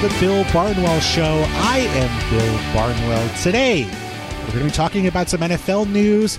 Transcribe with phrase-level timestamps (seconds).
[0.00, 1.44] the Bill Barnwell Show.
[1.46, 3.28] I am Bill Barnwell.
[3.42, 6.38] Today, we're going to be talking about some NFL news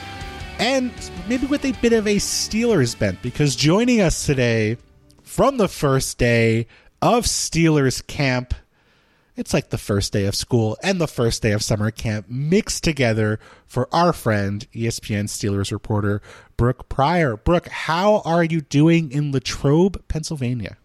[0.58, 0.92] and
[1.30, 4.78] maybe with a bit of a Steelers bent because joining us today
[5.22, 6.66] from the first day
[7.04, 8.56] of Steelers camp,
[9.36, 12.84] it's like the first day of school and the first day of summer camp mixed
[12.84, 16.20] together for our friend, ESPN Steelers reporter
[16.58, 17.38] Brooke Pryor.
[17.38, 20.78] Brooke, how are you doing in Latrobe, Pennsylvania?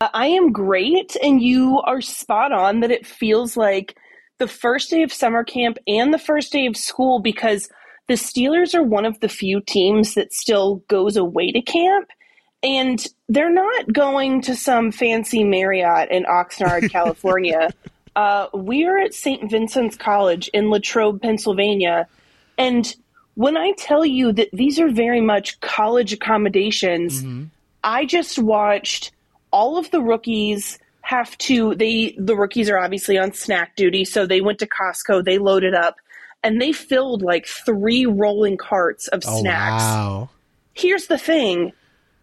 [0.00, 3.96] I am great, and you are spot on that it feels like
[4.38, 7.68] the first day of summer camp and the first day of school because
[8.06, 12.08] the Steelers are one of the few teams that still goes away to camp.
[12.62, 17.70] And they're not going to some fancy Marriott in Oxnard, California.
[18.16, 19.50] uh, we are at St.
[19.50, 22.08] Vincent's College in Latrobe, Pennsylvania.
[22.56, 22.94] And
[23.34, 27.44] when I tell you that these are very much college accommodations, mm-hmm.
[27.84, 29.12] I just watched
[29.58, 34.24] all of the rookies have to they the rookies are obviously on snack duty so
[34.24, 35.96] they went to costco they loaded up
[36.44, 40.30] and they filled like three rolling carts of oh, snacks wow.
[40.74, 41.72] here's the thing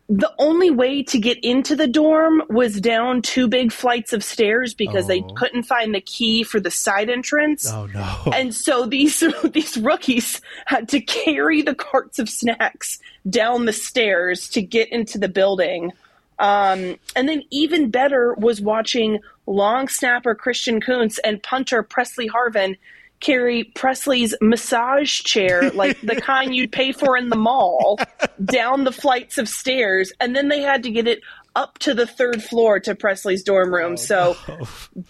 [0.08, 4.74] the only way to get into the dorm was down two big flights of stairs
[4.76, 5.08] because oh.
[5.08, 7.68] they couldn't find the key for the side entrance.
[7.72, 8.18] Oh no.
[8.32, 14.48] And so these these rookies had to carry the carts of snacks down the stairs
[14.50, 15.92] to get into the building.
[16.40, 22.76] Um, and then even better was watching long snapper Christian Kuntz and punter Pressley Harvin
[23.20, 28.00] carry Pressley's massage chair, like the kind you'd pay for in the mall,
[28.44, 30.12] down the flights of stairs.
[30.20, 31.22] And then they had to get it
[31.56, 33.94] up to the third floor to Pressley's dorm room.
[33.94, 34.68] Oh, so no.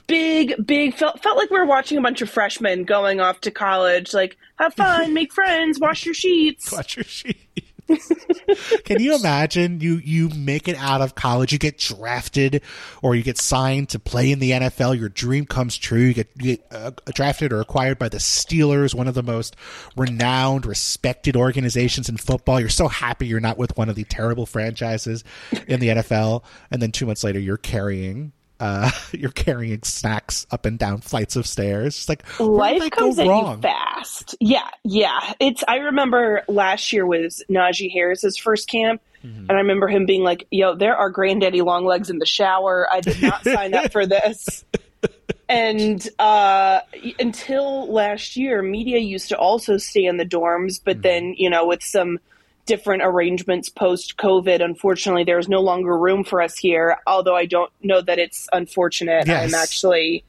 [0.08, 3.52] big, big felt felt like we were watching a bunch of freshmen going off to
[3.52, 4.14] college.
[4.14, 6.72] Like, have fun, make friends, wash your sheets.
[6.76, 7.40] Wash your sheets.
[8.86, 12.61] Can you imagine you you make it out of college, you get drafted
[13.02, 16.29] or you get signed to play in the NFL, your dream comes true, you get,
[16.35, 19.56] you get uh, drafted or acquired by the Steelers, one of the most
[19.95, 22.59] renowned, respected organizations in football.
[22.59, 25.24] You're so happy you're not with one of the terrible franchises
[25.68, 30.66] in the NFL, and then 2 months later you're carrying uh, you're carrying snacks up
[30.66, 31.98] and down flights of stairs.
[31.98, 33.58] It's like life comes at wrong?
[33.58, 34.36] you fast.
[34.40, 35.34] Yeah, yeah.
[35.40, 35.64] It's.
[35.68, 39.42] I remember last year was Najee Harris's first camp, mm-hmm.
[39.50, 42.88] and I remember him being like, "Yo, there are granddaddy long legs in the shower.
[42.92, 44.66] I did not sign up for this."
[45.50, 46.80] and uh,
[47.20, 51.02] until last year, media used to also stay in the dorms, but mm-hmm.
[51.02, 52.20] then you know with some
[52.66, 54.64] different arrangements post COVID.
[54.64, 56.98] Unfortunately, there's no longer room for us here.
[57.08, 59.28] Although I don't know that it's unfortunate.
[59.28, 59.53] Yes.
[59.53, 60.24] I'm actually,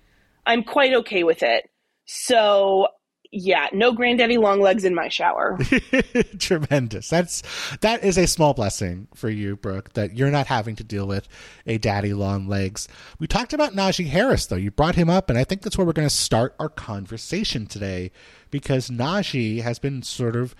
[0.47, 1.71] I'm quite okay with it.
[2.05, 2.89] So
[3.33, 5.59] yeah, no granddaddy long legs in my shower.
[6.39, 7.09] Tremendous.
[7.09, 7.43] That's
[7.81, 11.29] that is a small blessing for you, Brooke, that you're not having to deal with
[11.67, 12.89] a daddy long legs.
[13.19, 14.57] We talked about Najee Harris though.
[14.57, 17.67] You brought him up, and I think that's where we're going to start our conversation
[17.67, 18.11] today
[18.51, 20.55] because Najee has been sort of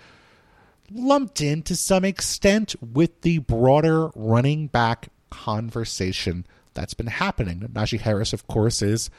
[0.91, 7.59] lumped in to some extent with the broader running back conversation that's been happening.
[7.73, 9.09] Najee Harris, of course, is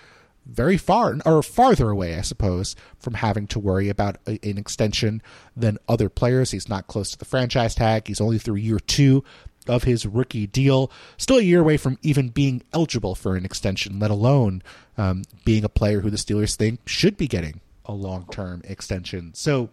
[0.47, 5.23] very far or farther away, I suppose, from having to worry about a, an extension
[5.56, 6.51] than other players.
[6.51, 8.06] He's not close to the franchise tag.
[8.09, 9.25] He's only through year two
[9.67, 10.91] of his rookie deal.
[11.19, 14.62] Still a year away from even being eligible for an extension, let alone
[14.97, 19.35] um, being a player who the Steelers think should be getting a long term extension.
[19.35, 19.69] So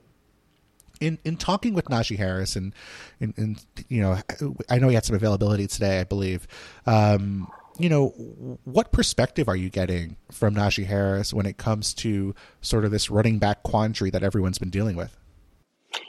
[1.00, 2.74] in in talking with Najee Harris and,
[3.20, 4.18] and, and you know
[4.70, 6.48] I know he had some availability today I believe.
[6.86, 8.10] Um, you know
[8.64, 13.10] what perspective are you getting from Najee Harris when it comes to sort of this
[13.10, 15.16] running back quandary that everyone's been dealing with?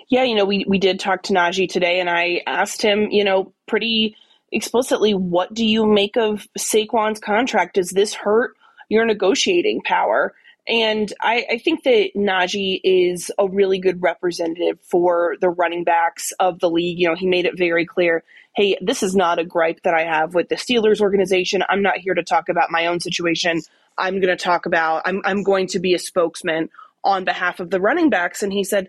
[0.09, 3.25] Yeah you know we we did talk to Najee today and I asked him you
[3.25, 4.17] know pretty
[4.53, 7.75] explicitly what do you make of Saquon's contract?
[7.75, 8.57] Does this hurt
[8.89, 10.35] your negotiating power
[10.69, 16.33] and I, I, think that Najee is a really good representative for the running backs
[16.41, 16.99] of the league.
[16.99, 18.25] You know, he made it very clear
[18.57, 21.63] hey, this is not a gripe that I have with the Steelers organization.
[21.69, 23.61] I'm not here to talk about my own situation.
[23.99, 26.71] I'm going to talk about, I'm, I'm going to be a spokesman
[27.05, 28.43] on behalf of the running backs.
[28.43, 28.89] And he said,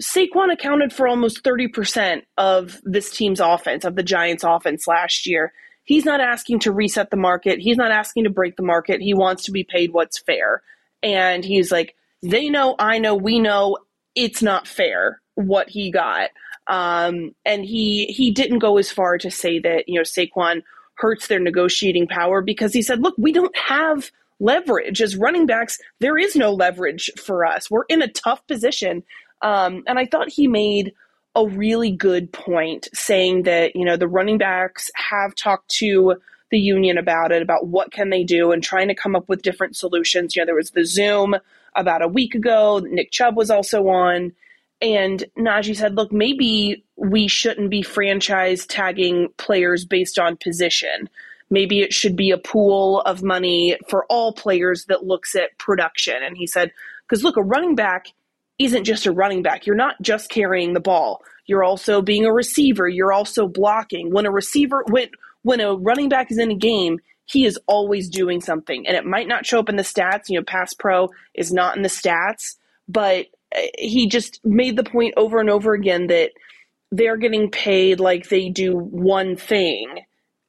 [0.00, 5.54] Saquon accounted for almost 30% of this team's offense, of the Giants' offense last year.
[5.84, 7.58] He's not asking to reset the market.
[7.58, 9.00] He's not asking to break the market.
[9.00, 10.62] He wants to be paid what's fair
[11.14, 13.78] and he's like, they know, I know, we know
[14.14, 16.30] it's not fair what he got.
[16.66, 20.62] Um, and he he didn't go as far to say that you know Saquon
[20.96, 24.10] hurts their negotiating power because he said, look, we don't have
[24.40, 25.78] leverage as running backs.
[26.00, 27.70] There is no leverage for us.
[27.70, 29.04] We're in a tough position.
[29.42, 30.92] Um, and I thought he made
[31.36, 36.16] a really good point saying that you know the running backs have talked to
[36.50, 39.42] the union about it, about what can they do, and trying to come up with
[39.42, 40.34] different solutions.
[40.34, 41.36] You know, there was the Zoom
[41.74, 42.80] about a week ago.
[42.84, 44.32] Nick Chubb was also on.
[44.80, 51.08] And Najee said, look, maybe we shouldn't be franchise tagging players based on position.
[51.48, 56.16] Maybe it should be a pool of money for all players that looks at production.
[56.22, 56.72] And he said,
[57.08, 58.08] because look, a running back
[58.58, 59.66] isn't just a running back.
[59.66, 61.22] You're not just carrying the ball.
[61.46, 62.88] You're also being a receiver.
[62.88, 64.12] You're also blocking.
[64.12, 65.08] When a receiver, when,
[65.46, 68.84] when a running back is in a game, he is always doing something.
[68.84, 70.28] And it might not show up in the stats.
[70.28, 72.56] You know, pass pro is not in the stats,
[72.88, 73.26] but
[73.56, 76.32] uh, he just made the point over and over again that
[76.90, 80.00] they're getting paid like they do one thing,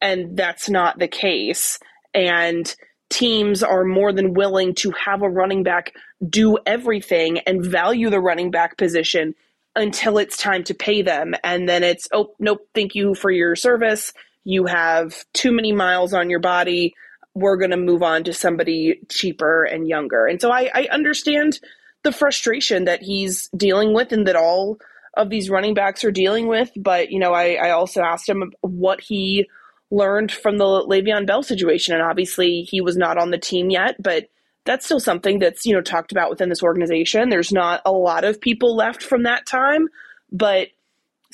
[0.01, 1.77] and that's not the case.
[2.15, 2.75] And
[3.11, 5.94] teams are more than willing to have a running back
[6.27, 9.35] do everything and value the running back position
[9.75, 11.35] until it's time to pay them.
[11.44, 14.11] And then it's, oh, nope, thank you for your service
[14.47, 16.95] you have too many miles on your body.
[17.35, 20.25] We're going to move on to somebody cheaper and younger.
[20.25, 21.59] And so I, I understand
[22.03, 24.77] the frustration that he's dealing with and that all
[25.17, 26.71] of these running backs are dealing with.
[26.77, 29.47] But, you know, I, I also asked him what he
[29.91, 31.94] learned from the Le'Veon Bell situation.
[31.94, 34.29] And obviously he was not on the team yet, but
[34.63, 37.27] that's still something that's, you know, talked about within this organization.
[37.27, 39.89] There's not a lot of people left from that time,
[40.31, 40.69] but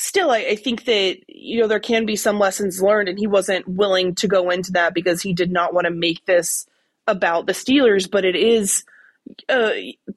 [0.03, 3.27] still, I, I, think that you know there can be some lessons learned, and he
[3.27, 6.67] wasn't willing to go into that because he did not want to make this
[7.07, 8.09] about the Steelers.
[8.09, 8.83] But it is,
[9.47, 9.71] uh,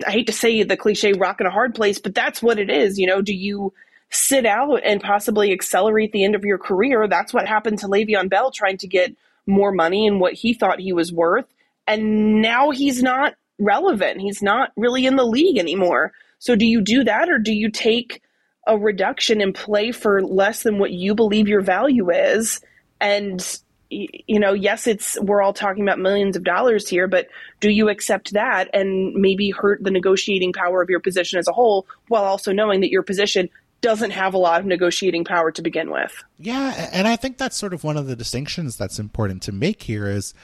[0.06, 2.68] I hate to say the cliche, rock in a hard place, but that's what it
[2.68, 2.98] is.
[2.98, 3.72] You know, do you
[4.10, 7.06] sit out and possibly accelerate the end of your career?
[7.06, 9.16] That's what happened to Le'Veon Bell, trying to get
[9.46, 11.46] more money and what he thought he was worth,
[11.86, 14.20] and now he's not relevant.
[14.20, 16.12] He's not really in the league anymore.
[16.38, 18.20] So do you do that, or do you take
[18.66, 22.60] a reduction in play for less than what you believe your value is.
[23.00, 23.44] And
[23.88, 27.28] you know yes it's we're all talking about millions of dollars here but
[27.60, 31.52] do you accept that and maybe hurt the negotiating power of your position as a
[31.52, 33.48] whole while also knowing that your position
[33.82, 36.24] doesn't have a lot of negotiating power to begin with?
[36.38, 39.84] Yeah and i think that's sort of one of the distinctions that's important to make
[39.84, 40.34] here is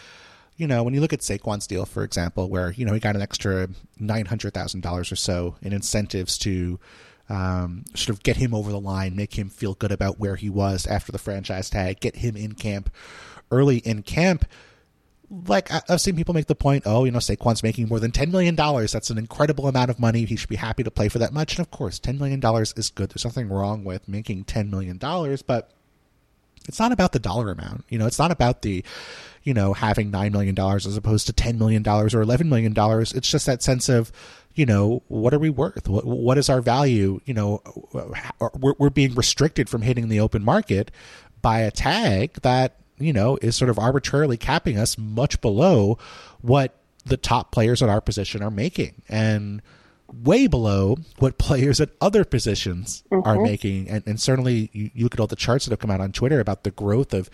[0.57, 3.17] you know, when you look at Saquon's deal, for example, where, you know, he got
[3.17, 3.69] an extra
[4.01, 6.79] $900,000 or so in incentives to
[7.33, 10.51] um, sort of get him over the line, make him feel good about where he
[10.51, 12.93] was after the franchise tag, get him in camp
[13.51, 14.45] early in camp.
[15.47, 18.31] Like I've seen people make the point, oh, you know, Saquon's making more than ten
[18.31, 18.93] million dollars.
[18.93, 20.27] That's an incredible amount of money.
[20.27, 21.57] He should be happy to play for that much.
[21.57, 23.11] And of course, ten million dollars is good.
[23.11, 25.71] There's nothing wrong with making ten million dollars, but
[26.69, 27.85] it's not about the dollar amount.
[27.89, 28.85] You know, it's not about the,
[29.43, 32.75] you know, having $9 million as opposed to $10 million or $11 million.
[32.77, 34.13] It's just that sense of,
[34.55, 35.89] you know, what are we worth?
[35.89, 37.21] What, what is our value?
[37.25, 37.63] You know,
[38.59, 40.91] we're, we're being restricted from hitting the open market
[41.41, 45.99] by a tag that, you know, is sort of arbitrarily capping us much below
[46.41, 49.03] what the top players at our position are making.
[49.09, 49.63] And,
[50.13, 53.27] way below what players at other positions mm-hmm.
[53.27, 53.89] are making.
[53.89, 56.13] And, and certainly, you, you, look at all the charts that have come out on
[56.13, 57.31] Twitter about the growth of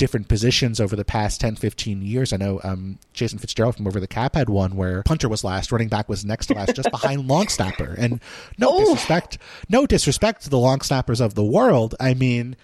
[0.00, 2.32] different positions over the past 10, 15 years.
[2.32, 5.70] I know um, Jason Fitzgerald from Over the Cap had one where punter was last,
[5.70, 7.94] running back was next to last, just behind long snapper.
[7.98, 8.18] And
[8.56, 9.36] no disrespect,
[9.68, 11.96] no disrespect to the long snappers of the world.
[12.00, 12.56] I mean,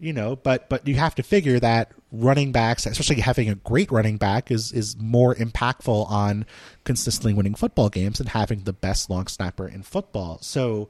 [0.00, 3.90] you know, but but you have to figure that running backs, especially having a great
[3.90, 6.46] running back, is is more impactful on
[6.84, 10.38] consistently winning football games than having the best long snapper in football.
[10.40, 10.88] So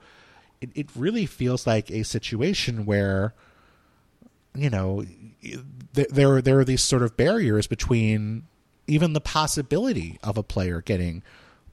[0.60, 3.34] it, it really feels like a situation where
[4.54, 5.04] you know
[5.92, 8.44] there there are these sort of barriers between
[8.86, 11.22] even the possibility of a player getting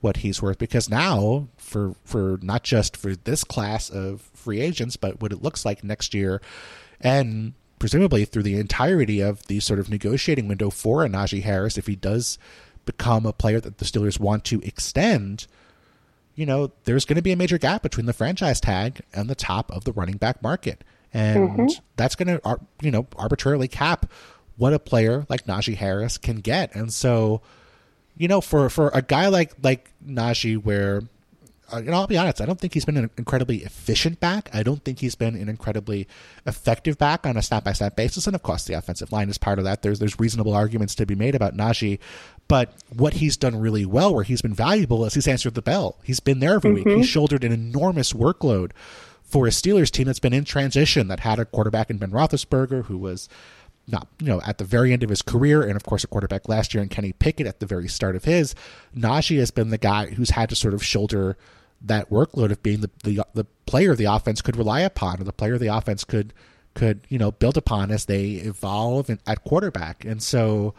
[0.02, 4.98] what he's worth because now for for not just for this class of free agents
[4.98, 6.42] but what it looks like next year
[7.02, 11.78] and presumably through the entirety of the sort of negotiating window for a Najee Harris
[11.78, 12.38] if he does
[12.86, 15.48] become a player that the Steelers want to extend
[16.36, 19.36] you know there's going to be a major gap between the franchise tag and the
[19.36, 20.84] top of the running back market
[21.16, 21.84] and mm-hmm.
[21.96, 24.06] that's going to you know arbitrarily cap
[24.58, 26.76] what a player like Najee Harris can get.
[26.76, 27.42] And so,
[28.18, 31.04] you know, for for a guy like like Najee, where
[31.74, 34.50] uh, you know, I'll be honest, I don't think he's been an incredibly efficient back.
[34.54, 36.08] I don't think he's been an incredibly
[36.46, 38.28] effective back on a snap by snap basis.
[38.28, 39.82] And of course, the offensive line is part of that.
[39.82, 42.00] There's there's reasonable arguments to be made about Najee,
[42.48, 45.98] but what he's done really well, where he's been valuable, is he's answered the bell.
[46.04, 46.90] He's been there every mm-hmm.
[46.90, 46.98] week.
[46.98, 48.72] He's shouldered an enormous workload
[49.36, 52.86] for a Steelers team that's been in transition, that had a quarterback in Ben Roethlisberger
[52.86, 53.28] who was
[53.86, 56.48] not you know at the very end of his career, and of course a quarterback
[56.48, 58.56] last year, and Kenny Pickett at the very start of his.
[58.96, 61.36] Najee has been the guy who's had to sort of shoulder
[61.82, 65.34] that workload of being the, the the player the offense could rely upon, or the
[65.34, 66.34] player the offense could
[66.74, 70.06] could you know build upon as they evolve in, at quarterback.
[70.06, 70.74] And so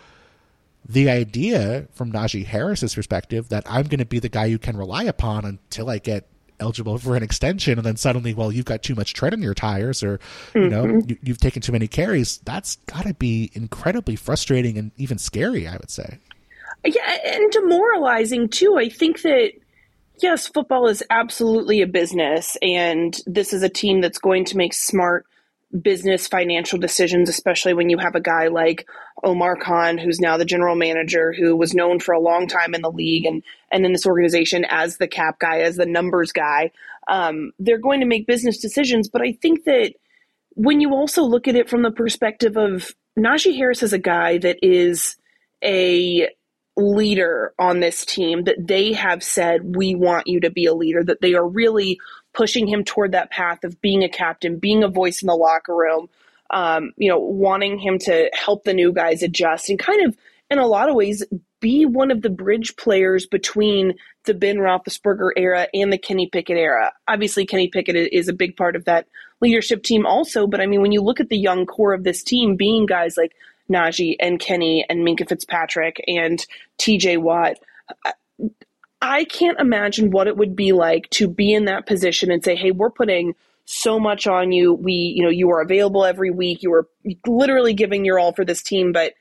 [0.89, 4.79] the idea from Najee Harris's perspective that I'm going to be the guy you can
[4.79, 6.27] rely upon until I get
[6.61, 9.55] eligible for an extension and then suddenly well you've got too much tread on your
[9.55, 10.19] tires or
[10.55, 10.69] you mm-hmm.
[10.69, 15.19] know you, you've taken too many carries that's got to be incredibly frustrating and even
[15.19, 16.19] scary i would say
[16.85, 19.53] yeah and demoralizing too i think that
[20.23, 24.73] yes football is absolutely a business and this is a team that's going to make
[24.73, 25.27] smart
[25.83, 28.87] business financial decisions, especially when you have a guy like
[29.23, 32.83] Omar Khan, who's now the general manager, who was known for a long time in
[32.83, 33.43] the league and,
[33.73, 36.71] and in this organization as the cap guy, as the numbers guy.
[37.09, 39.09] Um, they're going to make business decisions.
[39.09, 39.95] But I think that
[40.55, 44.39] when you also look at it from the perspective of Najee Harris is a guy
[44.39, 45.17] that is
[45.63, 46.29] a
[46.77, 51.03] leader on this team, that they have said, we want you to be a leader,
[51.03, 51.99] that they are really
[52.37, 55.75] pushing him toward that path of being a captain, being a voice in the locker
[55.75, 56.09] room,
[56.51, 60.17] um, you know, wanting him to help the new guys adjust and kind of,
[60.51, 61.25] in a lot of ways,
[61.61, 66.59] be one of the bridge players between the Ben Roethlisberger era and the Kenny Pickett
[66.59, 66.93] era.
[67.09, 69.07] Obviously, Kenny Pickett is a big part of that
[69.41, 70.47] leadership team, also.
[70.47, 73.17] But I mean, when you look at the young core of this team, being guys
[73.17, 73.33] like
[73.71, 76.45] Najee and Kenny and Minkah Fitzpatrick and
[76.79, 77.57] TJ Watt,
[79.01, 82.57] I can't imagine what it would be like to be in that position and say,
[82.57, 83.35] "Hey, we're putting
[83.67, 84.73] so much on you.
[84.73, 86.63] We, you know, you are available every week.
[86.63, 86.89] You are
[87.27, 89.15] literally giving your all for this team, but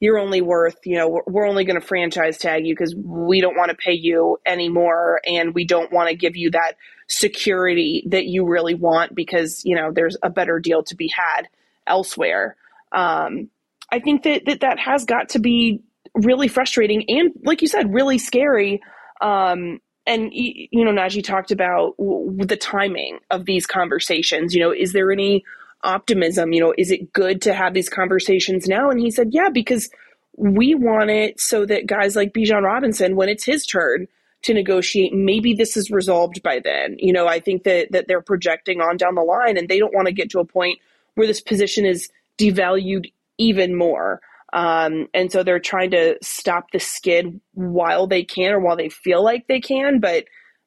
[0.00, 3.56] you're only worth, you know, we're only going to franchise tag you because we don't
[3.56, 6.74] want to pay you anymore and we don't want to give you that
[7.08, 11.48] security that you really want because, you know, there's a better deal to be had
[11.86, 12.56] elsewhere."
[12.92, 13.50] Um,
[13.90, 15.82] I think that, that that has got to be
[16.14, 18.80] really frustrating and, like you said, really scary
[19.20, 24.54] um, and you know, Najee talked about the timing of these conversations.
[24.54, 25.44] You know, is there any
[25.84, 26.52] optimism?
[26.52, 28.90] You know, is it good to have these conversations now?
[28.90, 29.90] And he said, yeah, because
[30.36, 34.06] we want it so that guys like Bijan Robinson, when it's his turn
[34.42, 36.96] to negotiate, maybe this is resolved by then.
[36.98, 39.94] You know, I think that that they're projecting on down the line, and they don't
[39.94, 40.78] want to get to a point
[41.14, 42.08] where this position is
[42.38, 44.20] devalued even more.
[44.52, 48.88] Um, and so they're trying to stop the skid while they can or while they
[48.88, 50.00] feel like they can.
[50.00, 50.24] But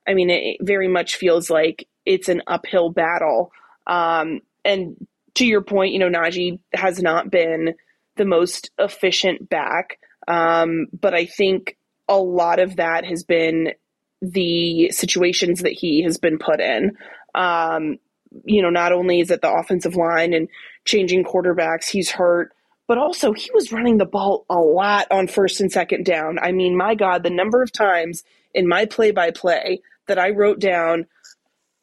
[0.08, 3.52] I mean, it very much feels like it's an uphill battle.
[3.88, 4.96] Um, and
[5.36, 7.74] to your point, you know, Najee has not been
[8.18, 10.00] the most efficient back.
[10.28, 13.74] Um, but I think a lot of that has been
[14.22, 16.92] the situations that he has been put in.
[17.34, 17.98] Um,
[18.46, 20.48] you know, not only is it the offensive line and
[20.86, 22.52] changing quarterbacks, he's hurt
[22.92, 26.38] but also he was running the ball a lot on first and second down.
[26.40, 28.22] I mean, my God, the number of times
[28.54, 31.06] in my play by play that I wrote down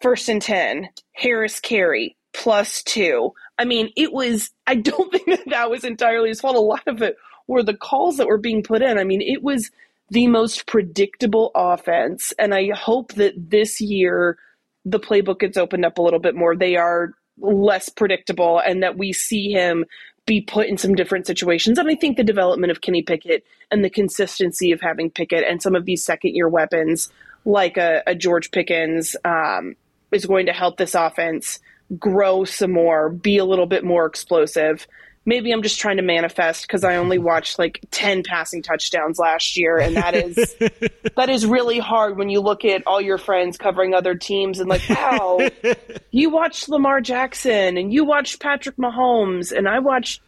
[0.03, 3.33] first and 10, Harris carry plus two.
[3.57, 6.57] I mean, it was, I don't think that that was entirely his fault.
[6.57, 8.99] A lot of it were the calls that were being put in.
[8.99, 9.71] I mean, it was
[10.11, 12.35] the most predictable offense.
[12.39, 14.37] And I hope that this year
[14.85, 16.55] the playbook gets opened up a little bit more.
[16.55, 19.87] They are less predictable and that we see him
[20.29, 21.79] be put in some different situations.
[21.79, 25.61] And I think the development of Kenny Pickett and the consistency of having Pickett and
[25.61, 27.09] some of these second year weapons
[27.47, 29.75] like a, a George Pickens um,
[30.13, 31.61] is going to help this offense
[31.99, 34.87] grow some more, be a little bit more explosive
[35.25, 39.57] maybe I'm just trying to manifest because I only watched like 10 passing touchdowns last
[39.57, 39.79] year.
[39.79, 40.57] And that is,
[41.17, 44.69] that is really hard when you look at all your friends covering other teams and
[44.69, 45.49] like, wow,
[46.11, 50.23] you watched Lamar Jackson and you watched Patrick Mahomes and I watched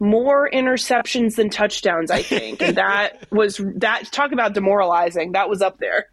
[0.00, 2.62] more interceptions than touchdowns, I think.
[2.62, 5.32] And that was that talk about demoralizing.
[5.32, 6.06] That was up there.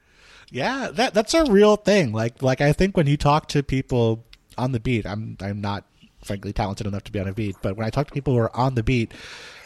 [0.52, 2.12] Yeah, that that's a real thing.
[2.12, 4.26] Like like I think when you talk to people
[4.58, 5.86] on the beat, I'm I'm not
[6.24, 7.56] frankly talented enough to be on a beat.
[7.62, 9.14] But when I talk to people who are on the beat,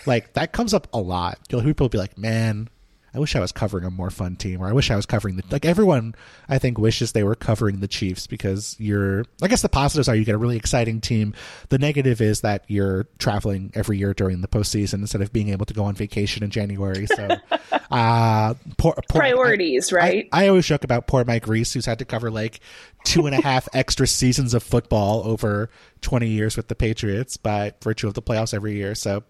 [0.06, 1.40] like that comes up a lot.
[1.50, 2.70] You'll hear people be like, "Man,
[3.14, 5.36] I wish I was covering a more fun team, or I wish I was covering
[5.36, 6.14] the like everyone.
[6.48, 9.26] I think wishes they were covering the Chiefs because you're.
[9.42, 11.34] I guess the positives are you get a really exciting team.
[11.70, 15.66] The negative is that you're traveling every year during the postseason instead of being able
[15.66, 17.08] to go on vacation in January.
[17.08, 17.28] So,
[17.92, 20.30] uh, poor, poor, priorities, I, right?
[20.32, 22.60] I, I, always joke about poor Mike Reiss, who's had to cover like
[23.06, 27.74] two and a half extra seasons of football over twenty years with the Patriots by
[27.82, 28.94] virtue of the playoffs every year.
[28.94, 29.24] So,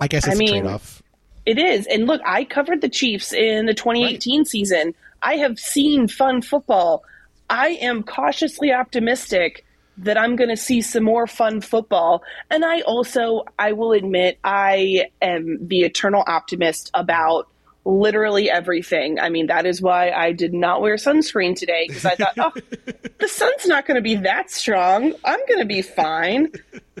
[0.00, 1.02] I guess it's I mean, a trade off
[1.48, 1.86] it is.
[1.86, 4.46] And look, I covered the Chiefs in the 2018 right.
[4.46, 4.94] season.
[5.22, 7.04] I have seen fun football.
[7.48, 9.64] I am cautiously optimistic
[9.96, 12.22] that I'm going to see some more fun football.
[12.50, 17.48] And I also, I will admit, I am the eternal optimist about
[17.86, 19.18] literally everything.
[19.18, 22.52] I mean, that is why I did not wear sunscreen today because I thought, oh,
[23.18, 25.14] the sun's not going to be that strong.
[25.24, 26.52] I'm going to be fine.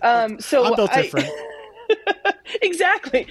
[0.02, 1.28] Um, so I'm built I- different.
[2.62, 3.26] exactly.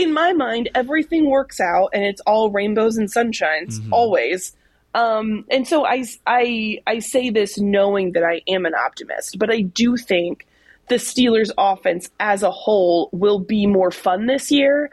[0.00, 3.88] In my mind, everything works out and it's all rainbows and sunshines Mhm.
[3.92, 4.56] always.
[4.94, 9.50] Um, and so I, I, I say this knowing that I am an optimist, but
[9.50, 10.46] I do think
[10.88, 14.90] the Steelers offense as a whole will be more fun this year.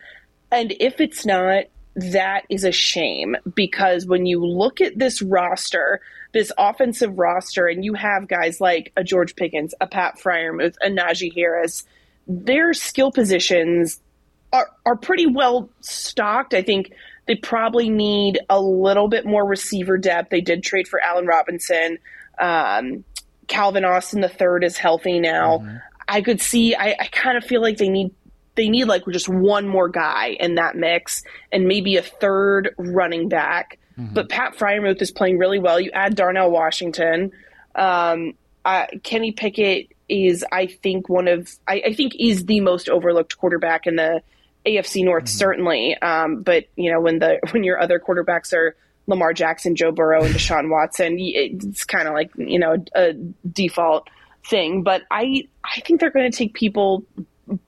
[0.52, 1.64] And if it's not,
[1.96, 6.00] that is a shame because when you look at this roster,
[6.34, 10.90] this offensive roster, and you have guys like a George Pickens, a Pat Freiermuth, a
[10.90, 11.86] Najee Harris,
[12.28, 14.00] their skill positions
[14.54, 16.54] are, are pretty well stocked.
[16.54, 16.92] I think
[17.28, 20.30] they probably need a little bit more receiver depth.
[20.30, 22.00] They did trade for Allen Robinson.
[22.40, 23.04] Um,
[23.48, 25.60] Calvin Austin the third is healthy now.
[25.60, 25.82] Mhm.
[26.08, 26.74] I could see.
[26.76, 28.14] I, I kind of feel like they need
[28.56, 33.30] they need like just one more guy in that mix, and maybe a third running
[33.30, 33.78] back.
[34.00, 34.14] Mhm.
[34.14, 35.80] But Pat Freiermuth is playing really well.
[35.80, 37.32] You add Darnell Washington.
[37.76, 38.34] Um,
[38.66, 43.38] uh, Kenny Pickett is, I think, one of I, I think is the most overlooked
[43.38, 44.22] quarterback in the
[44.68, 45.30] AFC North, Mhm.
[45.30, 45.98] certainly.
[46.02, 48.76] Um, but you know when the when your other quarterbacks are
[49.08, 53.14] Lamar Jackson, Joe Burrow, and Deshaun Watson, it's kind of like you know a, a
[53.48, 54.08] default
[54.46, 54.84] thing.
[54.84, 57.04] But I I think they're going to take people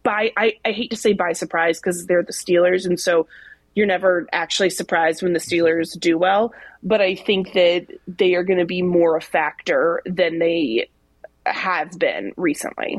[0.03, 3.27] by I, I hate to say by surprise because they're the Steelers, and so
[3.75, 6.53] you're never actually surprised when the Steelers do well.
[6.83, 10.89] But I think that they are going to be more a factor than they
[11.45, 12.97] have been recently.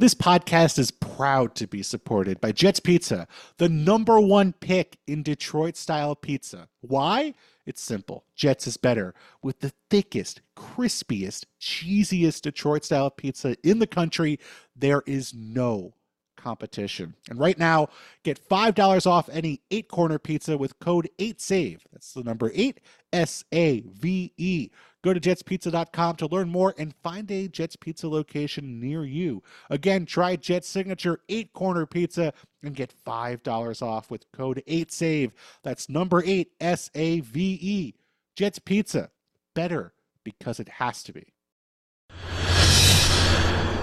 [0.00, 3.28] This podcast is proud to be supported by Jets Pizza,
[3.58, 6.70] the number one pick in Detroit style pizza.
[6.80, 7.34] Why?
[7.66, 8.24] It's simple.
[8.34, 14.40] Jets is better with the thickest, crispiest, cheesiest Detroit style pizza in the country.
[14.74, 15.92] There is no
[16.34, 17.14] competition.
[17.28, 17.88] And right now,
[18.22, 21.80] get $5 off any eight corner pizza with code 8SAVE.
[21.92, 22.80] That's the number 8
[23.12, 24.70] S A V E.
[25.02, 29.42] Go to jetspizza.com to learn more and find a Jets Pizza location near you.
[29.70, 35.32] Again, try Jet's signature eight corner pizza and get $5 off with code 8SAVE.
[35.62, 37.94] That's number 8 S A V E.
[38.36, 39.10] Jet's Pizza.
[39.54, 41.32] Better because it has to be.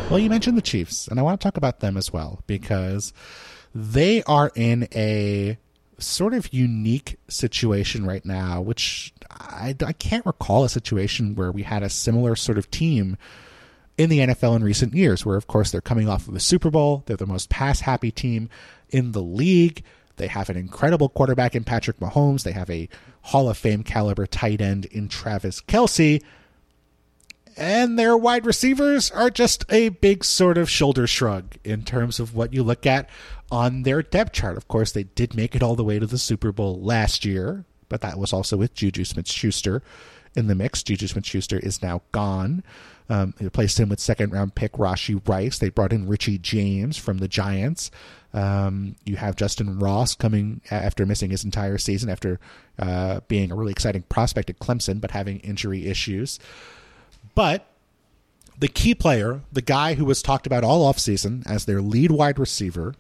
[0.10, 3.12] Well, you mentioned the Chiefs, and I want to talk about them as well because
[3.76, 5.58] they are in a
[6.00, 11.64] sort of unique situation right now, which I, I can't recall a situation where we
[11.64, 13.18] had a similar sort of team
[13.98, 16.70] in the NFL in recent years, where, of course, they're coming off of the Super
[16.70, 17.04] Bowl.
[17.06, 18.50] They're the most pass happy team
[18.90, 19.84] in the league.
[20.18, 22.44] They have an incredible quarterback in Patrick Mahomes.
[22.44, 22.90] They have a
[23.22, 26.22] Hall of Fame caliber tight end in Travis Kelce
[27.58, 32.36] and their wide receivers are just a big sort of shoulder shrug in terms of
[32.36, 33.10] what you look at
[33.52, 34.58] on their depth chart.
[34.58, 37.66] Of course, they did make it all the way to the Super Bowl last year,
[37.90, 39.82] but that was also with Juju Smith Schuster
[40.36, 40.84] in the mix.
[40.84, 42.64] Juju Smith Schuster is now gone.
[43.10, 45.58] Um, they replaced him with second round pick Rashee Rice.
[45.58, 47.90] They brought in Richie James from the Giants.
[48.34, 52.40] Um, you have Justyn Ross coming after missing his entire season after
[52.78, 56.38] uh, being a really exciting prospect at Clemson, but having injury issues.
[57.38, 57.68] But
[58.58, 62.40] the key player, the guy who was talked about all offseason as their lead wide
[62.40, 62.96] receiver,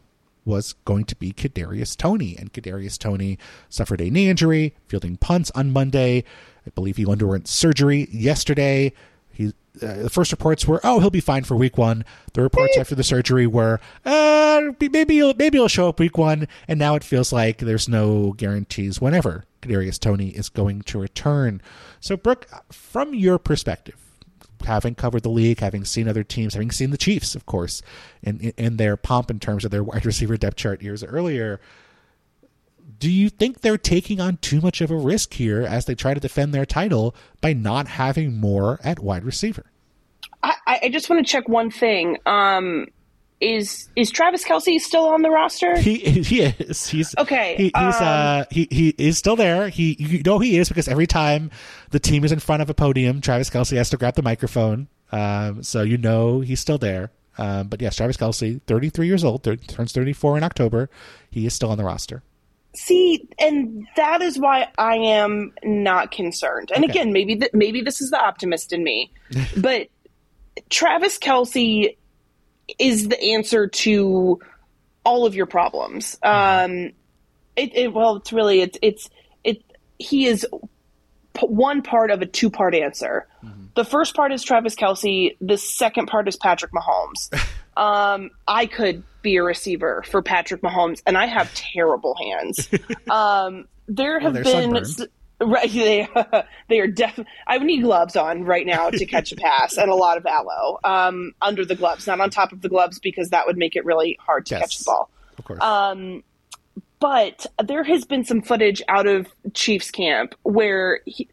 [0.45, 2.37] was going to be Kadarius Toney.
[2.37, 6.23] And Kadarius Toney suffered a knee injury, fielding punts on Monday.
[6.67, 8.93] I believe he underwent surgery yesterday.
[9.31, 9.47] He,
[9.81, 12.05] uh, the first reports were, oh, he'll be fine for week one.
[12.33, 16.47] The reports after the surgery were, uh, maybe he'll, maybe he'll show up week one.
[16.67, 21.59] And now it feels like there's no guarantees whenever Kadarius Toney is going to return.
[21.99, 24.06] So, Brooke, from your perspective,
[24.65, 27.81] having covered the league, having seen other teams, having seen the Chiefs, of course,
[28.21, 31.59] in, in, their pomp in terms of their wide receiver depth chart years earlier.
[32.99, 36.13] Do you think they're taking on too much of a risk here as they try
[36.13, 39.65] to defend their title by not having more at wide receiver?
[40.41, 42.17] I, I just want to check one thing.
[42.25, 42.87] Um,
[43.39, 45.77] is is Travis Kelce still on the roster?
[45.79, 46.87] He he is.
[46.87, 49.69] He's Okay, He, he's um, uh he he is still there.
[49.69, 51.51] He you know he is because every time
[51.91, 54.87] the team is in front of a podium, Travis Kelce has to grab the microphone.
[55.11, 57.11] Um, so you know he's still there.
[57.37, 60.89] Um, but yes, Travis Kelce, 33 years old, turns 34 in October.
[61.29, 62.23] He is still on the roster.
[62.75, 66.71] See, and that is why I am not concerned.
[66.73, 66.91] And Okay.
[66.91, 69.11] again, maybe th- maybe this is the optimist in me,
[69.57, 69.87] but
[70.69, 71.95] Travis Kelce
[72.79, 74.39] is the answer to
[75.03, 76.17] all of your problems.
[76.23, 76.91] Um,
[77.55, 79.09] it, it well, it's really it's it's
[79.43, 79.63] it.
[79.97, 80.45] He is
[81.33, 83.27] p- one part of a two part answer.
[83.75, 85.37] The first part is Travis Kelce.
[85.39, 87.29] The second part is Patrick Mahomes.
[87.77, 92.67] Um, I could be a receiver for Patrick Mahomes, and I have terrible hands.
[93.11, 95.09] um, there have they're been sunburned.
[95.39, 96.07] Right they
[96.67, 97.31] they are definitely.
[97.45, 100.25] I would need gloves on right now to catch a pass and a lot of
[100.25, 103.75] aloe um, under the gloves, not on top of the gloves because that would make
[103.75, 104.61] it really hard to Yes.
[104.61, 105.09] catch the ball.
[105.37, 105.61] Of course.
[105.61, 106.23] Um,
[106.99, 111.27] but there has been some footage out of Chiefs camp where he,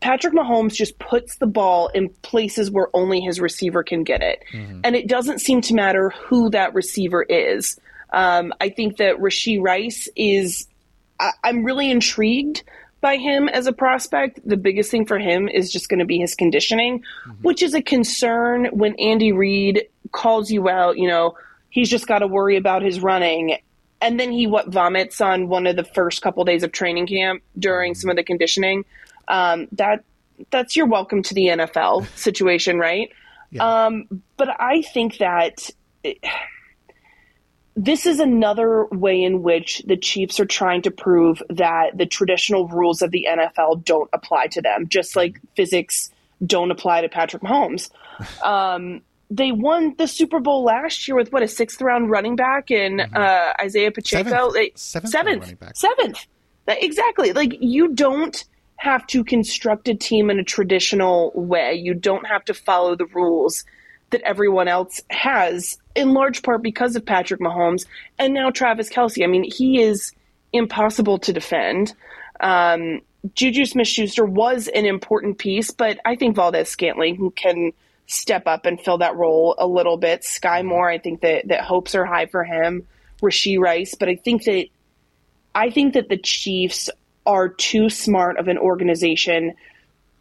[0.00, 4.42] Patrick Mahomes just puts the ball in places where only his receiver can get it.
[4.52, 7.78] And it doesn't seem to matter who that receiver is.
[8.12, 10.68] Um, I think that Rashee Rice is,
[11.20, 12.62] I, I'm really intrigued
[13.04, 14.40] by him as a prospect.
[14.46, 17.04] The biggest thing for him is just going to be his conditioning,
[17.42, 21.36] which is a concern when Andy Reid calls you out, you know,
[21.68, 23.58] he's just got to worry about his running
[24.00, 27.42] and then he what vomits on one of the first couple days of training camp
[27.58, 28.86] during some of the conditioning.
[29.28, 30.02] Um, that
[30.50, 33.10] that's your welcome to the NFL situation, right?
[33.50, 33.84] Yeah.
[33.84, 35.70] Um, but I think that
[36.02, 36.18] it-
[37.76, 42.68] this is another way in which the Chiefs are trying to prove that the traditional
[42.68, 46.10] rules of the NFL don't apply to them, just like physics
[46.44, 47.90] don't apply to Patrick Mahomes.
[48.44, 52.70] Um, they won the Super Bowl last year with what a sixth round running back
[52.70, 54.30] in uh, Isaiah Pacheco.
[54.50, 54.78] Seventh.
[54.78, 56.26] Seventh seventh, seventh.
[56.66, 57.32] That- exactly.
[57.32, 58.44] Like you don't
[58.76, 61.74] have to construct a team in a traditional way.
[61.74, 63.64] You don't have to follow the rules
[64.14, 67.84] that everyone else has, in large part because of Patrick Mahomes
[68.18, 69.24] and now Travis Kelce.
[69.24, 70.12] I mean, he is
[70.52, 71.92] impossible to defend.
[72.40, 73.00] Um,
[73.34, 77.72] Juju Smith Schuster was an important piece, but I think Valdes-Scantling can
[78.06, 80.22] step up and fill that role a little bit.
[80.22, 82.86] Sky Moore, I think that, that hopes are high for him.
[83.20, 84.66] Rashee Rice, but I think that
[85.54, 86.90] I think that the Chiefs
[87.26, 89.54] are too smart of an organization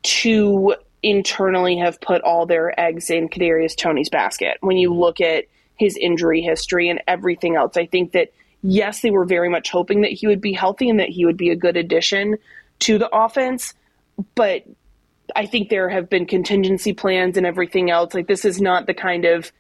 [0.04, 4.58] to internally have put all their eggs in Kadarius Toney's basket.
[4.62, 9.12] When you look at his injury history and everything else, I think that yes, they
[9.12, 11.56] were very much hoping that he would be healthy and that he would be a
[11.56, 12.38] good addition
[12.80, 13.74] to the offense,
[14.36, 14.64] but
[15.36, 18.14] I think there have been contingency plans and everything else.
[18.14, 19.52] Like this is not the kind of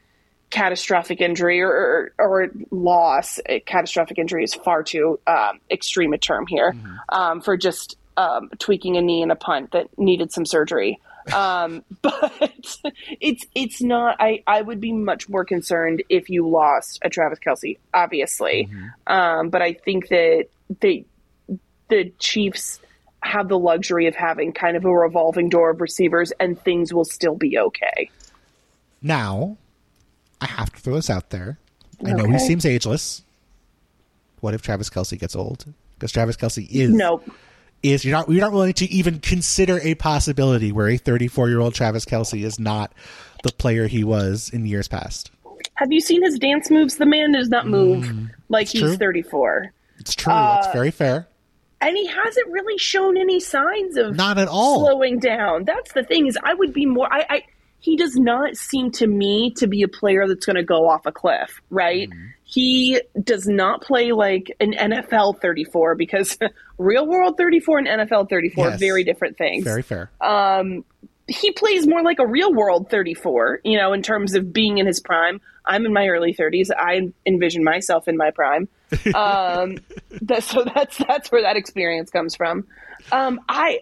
[0.50, 3.40] catastrophic injury or, or, or loss.
[3.48, 6.76] A catastrophic injury is far too um, extreme a term here
[7.10, 11.00] um, for just um, tweaking a knee and a punt that needed some surgery.
[11.32, 12.52] Um, but
[13.20, 14.18] it's it's not.
[14.20, 18.70] I I would be much more concerned if you lost a Travis Kelce, obviously.
[19.08, 20.48] Um, but I think that
[20.82, 21.06] they
[21.90, 22.80] the Chiefs
[23.22, 27.06] have the luxury of having kind of a revolving door of receivers, and things will
[27.06, 28.10] still be okay.
[29.02, 29.58] Now,
[30.42, 31.58] I have to throw this out there.
[32.06, 33.22] I know he seems ageless.
[34.42, 35.66] What if Travis Kelce gets old?
[35.96, 37.22] Because Travis Kelce is No,
[37.84, 41.60] is you're not you're not willing to even consider a possibility where a 34 year
[41.60, 42.94] old Travis Kelce is not
[43.44, 45.32] the player he was in years past.
[45.76, 46.96] have you seen his dance moves?
[46.98, 48.10] The man does not move
[48.50, 48.96] like he's true.
[48.98, 49.74] 34.
[50.00, 50.34] It's true.
[50.34, 51.28] it's very fair.
[51.82, 54.80] and he hasn't really shown any signs of Not at all.
[54.80, 55.66] slowing down.
[55.66, 57.12] That's the thing is, I would be more.
[57.14, 57.42] I, I
[57.80, 61.06] he does not seem to me to be a player that's going to go off
[61.06, 61.62] a cliff.
[61.70, 62.10] Right?
[62.10, 62.28] Mm-hmm.
[62.54, 66.38] He does not play like an NFL 34 because
[66.78, 68.80] real world 34 and NFL 34 are Yes.
[68.80, 69.64] very different things.
[69.64, 70.12] Very fair.
[71.28, 74.86] he plays more like a real world 34, you know, in terms of being in
[74.86, 75.42] his prime.
[75.66, 76.70] I'm in my early 30s.
[76.78, 78.68] I envision myself in my prime.
[79.16, 79.78] Um,
[80.22, 82.68] that, so that's that's where that experience comes from.
[83.12, 83.80] Um, I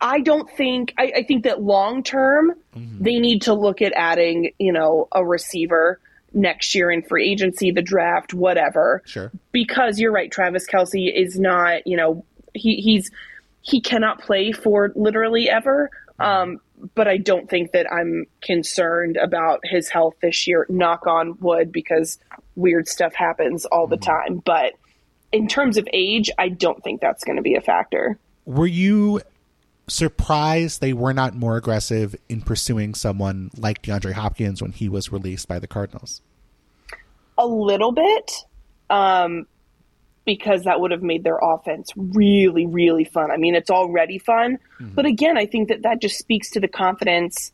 [0.00, 4.50] I don't think I, I think that long term they need to look at adding,
[4.58, 6.00] you know, a receiver
[6.34, 9.30] next year in free agency, the draft, whatever Sure.
[9.52, 10.30] because you're right.
[10.30, 13.10] Travis Kelce is not, you know, he, he's
[13.62, 15.90] he cannot play for literally ever.
[16.18, 16.60] Um,
[16.94, 20.66] but I don't think that I'm concerned about his health this year.
[20.68, 22.18] Knock on wood, because
[22.56, 24.42] weird stuff happens all the time.
[24.44, 24.74] But
[25.32, 28.18] in terms of age, I don't think that's going to be a factor.
[28.44, 29.22] Were you
[29.86, 35.12] surprised they were not more aggressive in pursuing someone like DeAndre Hopkins when he was
[35.12, 36.22] released by the Cardinals?
[37.36, 38.32] A little bit,
[38.88, 39.46] um,
[40.24, 43.30] because that would have made their offense really, really fun.
[43.30, 46.68] I mean, it's already fun, but again, I think that that just speaks to the
[46.68, 47.52] confidence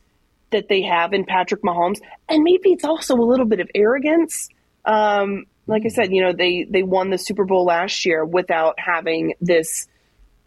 [0.51, 4.49] that they have in Patrick Mahomes, and maybe it's also a little bit of arrogance.
[4.85, 8.79] Um, like I said, you know, they they won the Super Bowl last year without
[8.79, 9.87] having this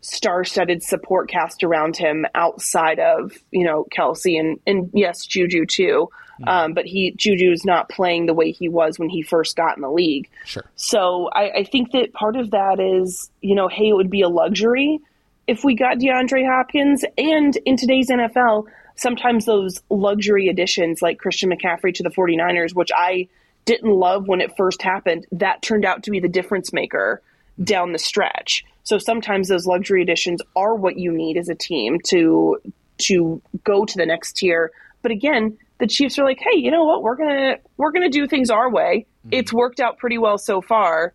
[0.03, 6.09] star-studded support cast around him outside of you know Kelce and and yes Juju too,
[6.45, 9.77] um, but he Juju is not playing the way he was when he first got
[9.77, 10.29] in the league.
[10.45, 10.63] Sure.
[10.75, 14.21] So I, I think that part of that is, you know, hey, it would be
[14.21, 14.99] a luxury
[15.47, 21.51] if we got DeAndre Hopkins and in today's NFL, sometimes those luxury additions like Christian
[21.51, 23.27] McCaffrey to the 49ers, which I
[23.65, 27.21] didn't love when it first happened, that turned out to be the difference maker
[27.61, 28.65] down the stretch.
[28.83, 32.61] So sometimes those luxury additions are what you need as a team to
[32.99, 34.71] to go to the next tier.
[35.01, 37.01] But again, the Chiefs are like, "Hey, you know what?
[37.01, 39.05] We're going to we're to do things our way.
[39.25, 39.33] Mm-hmm.
[39.33, 41.13] It's worked out pretty well so far.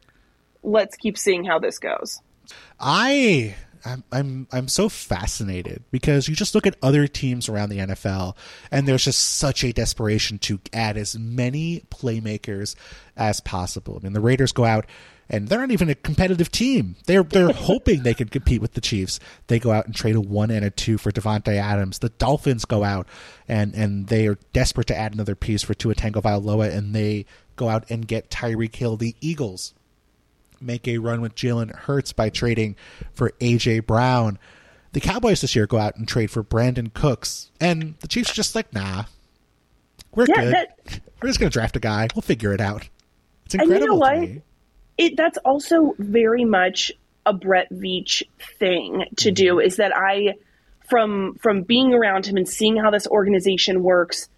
[0.62, 2.20] Let's keep seeing how this goes."
[2.81, 3.54] I
[3.85, 8.37] I'm, I'm I'm so fascinated because you just look at other teams around the NFL
[8.70, 12.74] and there's just such a desperation to add as many playmakers
[13.16, 13.98] as possible.
[14.00, 14.87] I mean, the Raiders go out
[15.31, 16.97] and they're not even a competitive team.
[17.07, 19.21] They're they're hoping they can compete with the Chiefs.
[19.49, 21.99] They go out and trade a one and a two for Davante Adams.
[21.99, 23.07] The Dolphins go out
[23.47, 27.69] and and they are desperate to add another piece for Tua Tagovailoa, and they go
[27.69, 28.97] out and get Tyreek Hill.
[28.97, 29.75] The Eagles
[30.61, 32.77] make a run with Jalen Hurts by trading
[33.12, 34.38] for AJ Brown.
[34.93, 38.35] The Cowboys this year go out and trade for Brandin Cooks, and the Chiefs are
[38.35, 39.05] just like, nah,
[40.14, 40.55] we're yeah, good.
[40.55, 42.09] That, we're just gonna draft a guy.
[42.14, 42.88] We'll figure it out.
[43.45, 43.81] It's incredible.
[43.81, 44.43] you know what?
[44.99, 46.93] It that's also very much
[47.25, 48.23] a Brett Veach
[48.59, 49.35] thing to mm-hmm.
[49.35, 49.61] do.
[49.61, 50.35] Is that I
[50.89, 54.29] from from being around him and seeing how this organization works,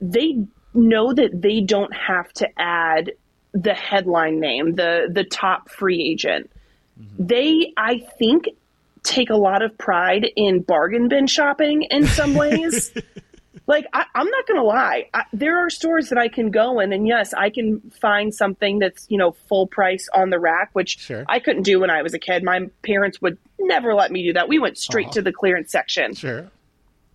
[0.00, 3.12] they know that they don't have to add
[3.52, 6.50] the headline name, the the top free agent.
[7.00, 7.26] Mm-hmm.
[7.26, 8.48] They, I think,
[9.02, 12.92] take a lot of pride in bargain bin shopping in some ways.
[13.66, 16.92] like I, am not gonna lie, I, there are stores that I can go in,
[16.92, 20.98] and yes, I can find something that's you know full price on the rack, which
[20.98, 21.24] sure.
[21.28, 22.42] I couldn't do when I was a kid.
[22.42, 24.48] My parents would never let me do that.
[24.48, 25.14] We went straight uh-huh.
[25.14, 26.14] to the clearance section.
[26.14, 26.50] Sure.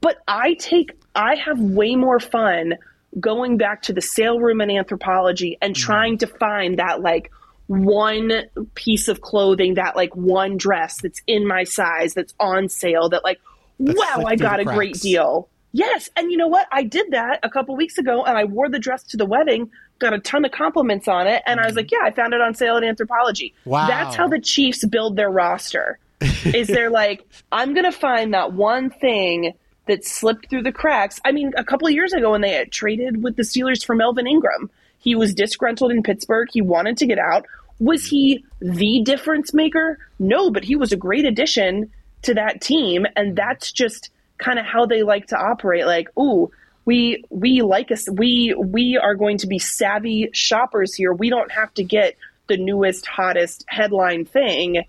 [0.01, 2.75] But I take, I have way more fun
[3.19, 5.85] going back to the sale room in Anthropologie and mm-hmm.
[5.85, 7.31] trying to find that like
[7.67, 8.31] one
[8.75, 13.23] piece of clothing, that like one dress that's in my size, that's on sale, that
[13.23, 13.39] like,
[13.79, 15.49] that's wow, I got a great deal.
[15.71, 16.09] Yes.
[16.15, 16.67] And you know what?
[16.71, 19.69] I did that a couple weeks ago and I wore the dress to the wedding,
[19.99, 21.43] got a ton of compliments on it.
[21.45, 21.59] And.
[21.59, 21.77] I was mm-hmm.
[21.77, 23.53] like, yeah, I found it on sale at Anthropologie.
[23.65, 23.87] Wow.
[23.87, 25.99] That's how the Chiefs build their roster.
[26.45, 29.53] is they're like, I'm going to find that one thing
[29.87, 31.19] that slipped through the cracks.
[31.25, 34.27] I mean, a couple of years ago when they traded with the Steelers for Melvin
[34.27, 36.47] Ingram, he was disgruntled in Pittsburgh.
[36.51, 37.45] He wanted to get out.
[37.79, 39.97] Was he the difference maker?
[40.19, 41.91] No, but he was a great addition
[42.23, 45.85] to that team, and that's just kind of how they like to operate.
[45.85, 46.51] Like, ooh,
[46.85, 48.09] we we like us.
[48.09, 51.13] We we are going to be savvy shoppers here.
[51.13, 52.15] We don't have to get
[52.47, 54.85] the newest, hottest headline thing.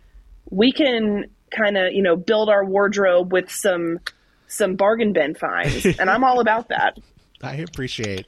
[0.49, 4.01] We can kind of you know build our wardrobe with some
[4.49, 6.99] some bargain bin finds, and I'm all about that.
[7.43, 8.27] I appreciate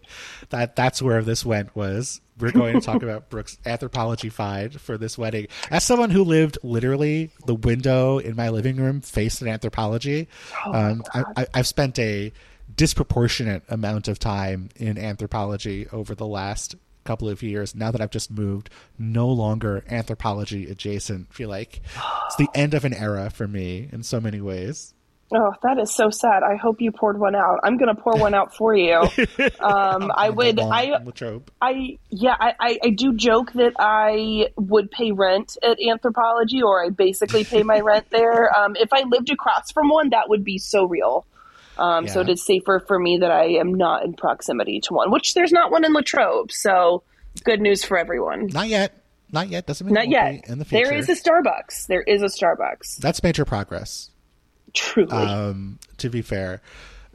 [0.51, 0.77] that.
[0.77, 1.75] That's where this went.
[1.77, 5.49] Was we're going to talk about Brooke's Anthropologie find for this wedding.
[5.71, 10.27] As someone who lived literally the window in my living room faced an Anthropologie,
[10.67, 12.33] oh um, I, have spent a
[12.75, 17.75] disproportionate amount of time in Anthropologie over the last couple of years.
[17.75, 21.29] Now that I've just moved, no longer Anthropologie adjacent.
[21.31, 21.81] I feel like
[22.27, 24.95] it's the end of an era for me in so many ways.
[25.35, 26.43] Oh, that is so sad.
[26.43, 27.61] I hope you poured one out.
[27.63, 29.03] I'm going to pour one out for you.
[29.61, 30.99] Um, I would, I,
[31.61, 36.91] I, yeah, I, I, do joke that I would pay rent at Anthropologie, or I
[36.91, 38.57] basically pay my rent there.
[38.57, 41.27] Um, if I lived across from one, that would be so real.
[41.79, 42.13] Um, yeah.
[42.13, 45.35] So it is safer for me that I am not in proximity to one, which
[45.35, 46.53] there's not one in Latrobe.
[46.53, 47.03] So
[47.45, 48.49] good news for everyone.
[48.49, 49.03] Not yet.
[49.31, 49.67] Not yet.
[49.67, 50.49] Doesn't mean not yet.
[50.49, 50.89] In the future.
[50.89, 51.87] There is a Starbucks.
[51.87, 52.99] There is a Starbucks.
[52.99, 54.11] That's major progress.
[54.75, 55.13] Truly.
[55.13, 56.61] Um, to be fair,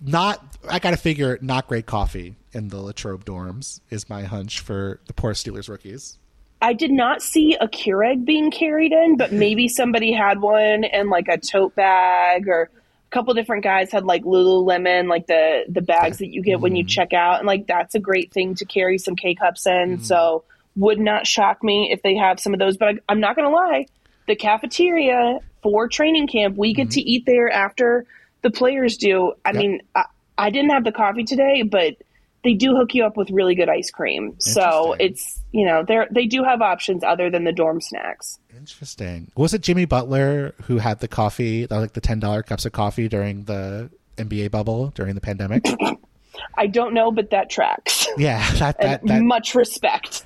[0.01, 4.59] not I got to figure not great coffee in the Latrobe dorms is my hunch
[4.59, 6.17] for the poor Steelers rookies.
[6.61, 11.09] I did not see a Keurig being carried in, but maybe somebody had one in
[11.09, 15.81] like a tote bag or a couple different guys had like Lululemon, like the the
[15.81, 16.63] bags that you get mm-hmm.
[16.63, 16.89] when you mm-hmm.
[16.89, 19.95] check out, and like that's a great thing to carry some K cups in.
[19.97, 20.03] Mm-hmm.
[20.03, 20.43] So
[20.75, 22.77] would not shock me if they have some of those.
[22.77, 23.87] But I, I'm not gonna lie,
[24.27, 26.55] the cafeteria for training camp.
[26.55, 26.91] We get mm-hmm.
[26.91, 28.05] to eat there after
[28.41, 29.33] the players do.
[29.43, 29.55] I yep.
[29.55, 30.05] mean, I,
[30.37, 31.97] I, didn't have the coffee today, but
[32.45, 34.35] they do hook you up with really good ice cream.
[34.39, 38.39] So it's you know they they do have options other than the dorm snacks.
[38.55, 39.29] Interesting.
[39.35, 43.09] Was it Jimmy Butler who had the coffee, like the ten dollar cups of coffee
[43.09, 45.65] during the NBA bubble during the pandemic?
[46.57, 48.07] I don't know, but that tracks.
[48.17, 50.23] Yeah, that, that, that much respect.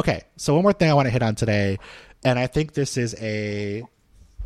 [0.00, 1.78] Okay, so one more thing I want to hit on today,
[2.24, 3.82] and I think this is a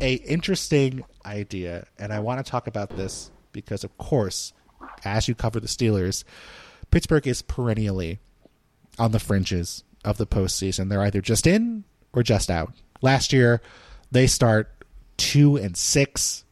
[0.01, 4.53] a interesting idea, and I want to talk about this because, of course,
[5.05, 6.25] as you cover the Steelers,
[6.91, 8.19] Pittsburgh is perennially
[8.99, 10.89] on the fringes of the postseason.
[10.89, 12.73] They're either just in or just out.
[13.01, 13.63] Last year,
[14.11, 14.85] they start
[15.19, 16.45] two and six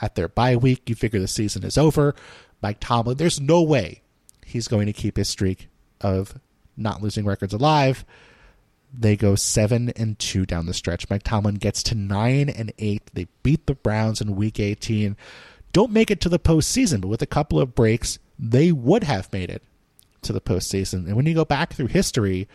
[0.00, 0.88] at their bye week.
[0.88, 2.14] You figure the season is over.
[2.62, 4.02] Mike Tomlin, there's no way
[4.46, 5.70] he's going to keep his streak
[6.00, 6.38] of
[6.76, 8.04] not losing records alive.
[8.92, 11.08] They go seven and two down the stretch.
[11.10, 13.10] Mike Tomlin gets to nine and eight.
[13.12, 15.16] They beat the Browns in week 18.
[15.72, 19.32] Don't make it to the postseason, but with a couple of breaks, they would have
[19.32, 19.62] made it
[20.22, 21.06] to the postseason.
[21.06, 22.48] And when you go back through history,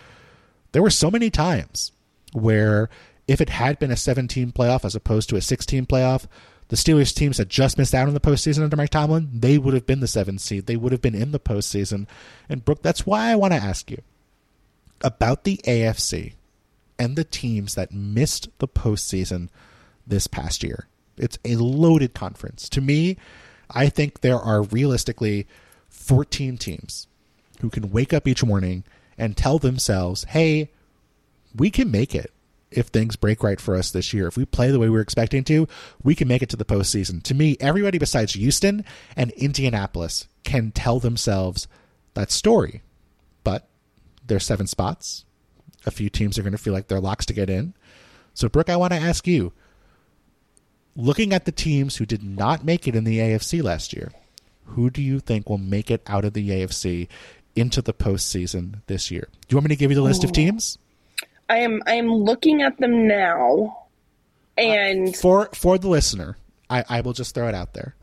[0.71, 1.91] there were so many times
[2.33, 2.89] where
[3.27, 6.25] if it had been a 17 playoff as opposed to a 16 playoff,
[6.69, 9.73] the Steelers teams that just missed out on the postseason under Mike Tomlin, they would
[9.73, 10.65] have been the seventh seed.
[10.65, 12.07] They would have been in the postseason.
[12.49, 14.01] And Brooke, that's why I want to ask you
[15.03, 16.33] about the AFC
[16.97, 19.49] and the teams that missed the postseason
[20.05, 20.87] this past year.
[21.17, 22.69] It's a loaded conference.
[22.69, 23.17] To me,
[23.69, 25.47] I think there are realistically
[25.89, 27.07] 14 teams
[27.61, 28.83] who can wake up each morning
[29.17, 30.71] and tell themselves, hey,
[31.55, 32.31] we can make it
[32.71, 34.27] if things break right for us this year.
[34.27, 35.67] If we play the way we're expecting to,
[36.03, 37.21] we can make it to the postseason.
[37.23, 38.83] To me, everybody besides Houston
[39.15, 41.67] and Indianapolis can tell themselves
[42.15, 42.81] that story.
[44.25, 45.25] There's seven spots.
[45.85, 47.73] A few teams are going to feel like they're locks to get in.
[48.33, 49.53] So, Brooke, I want to ask you
[50.95, 54.11] looking at the teams who did not make it in the AFC last year,
[54.65, 57.07] who do you think will make it out of the AFC
[57.55, 59.27] into the postseason this year?
[59.31, 60.77] Do you want me to give you the list of teams?
[61.49, 63.85] I am I am looking at them now,
[64.57, 66.37] and uh, for for the listener,
[66.69, 67.95] I, I will just throw it out there: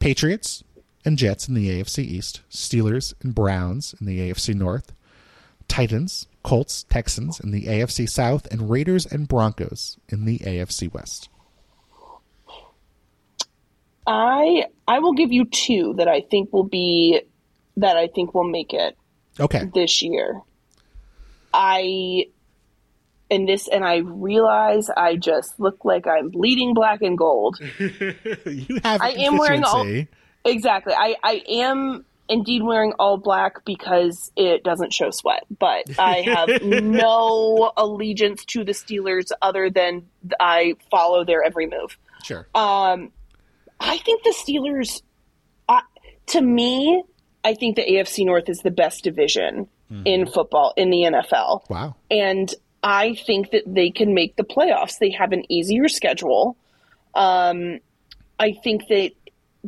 [0.00, 0.64] Patriots
[1.04, 4.92] and Jets in the AFC East, Steelers and Browns in the AFC North,
[5.68, 11.28] Titans, Colts, Texans in the AFC South, and Raiders and Broncos in the AFC West.
[14.06, 17.20] I I will give you two that I think will be
[17.76, 18.96] that I think will make it.
[19.38, 19.70] Okay.
[19.74, 20.40] This year.
[21.52, 22.26] I
[23.30, 27.58] and this and I realize I just look like I'm bleeding black and gold.
[27.78, 29.84] you have I am wearing all
[30.48, 30.94] Exactly.
[30.96, 36.62] I I am indeed wearing all black because it doesn't show sweat, but I have
[36.62, 40.06] no allegiance to the Steelers other than
[40.38, 41.96] I follow their every move.
[42.22, 42.46] Sure.
[42.54, 43.12] Um
[43.80, 45.02] I think the Steelers
[45.68, 45.80] uh,
[46.28, 47.02] to me,
[47.44, 50.02] I think the AFC North is the best division mm-hmm.
[50.04, 51.68] in football in the NFL.
[51.68, 51.96] Wow.
[52.10, 54.98] And I think that they can make the playoffs.
[54.98, 56.56] They have an easier schedule.
[57.14, 57.80] Um,
[58.38, 59.12] I think that,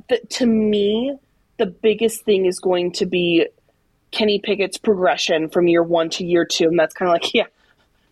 [0.09, 1.17] that to me,
[1.59, 3.47] the biggest thing is going to be
[4.11, 6.69] Kenny Pickett's progression from year one to year two.
[6.69, 7.47] And that's kind of like, yeah,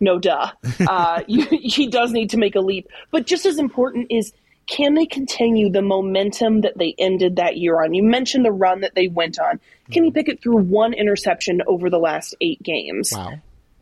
[0.00, 0.50] no duh.
[0.80, 2.88] Uh, you, he does need to make a leap.
[3.10, 4.32] But just as important is
[4.66, 7.94] can they continue the momentum that they ended that year on?
[7.94, 9.58] You mentioned the run that they went on.
[9.90, 10.14] Kenny mm-hmm.
[10.14, 13.12] Pickett threw one interception over the last eight games.
[13.14, 13.34] Wow.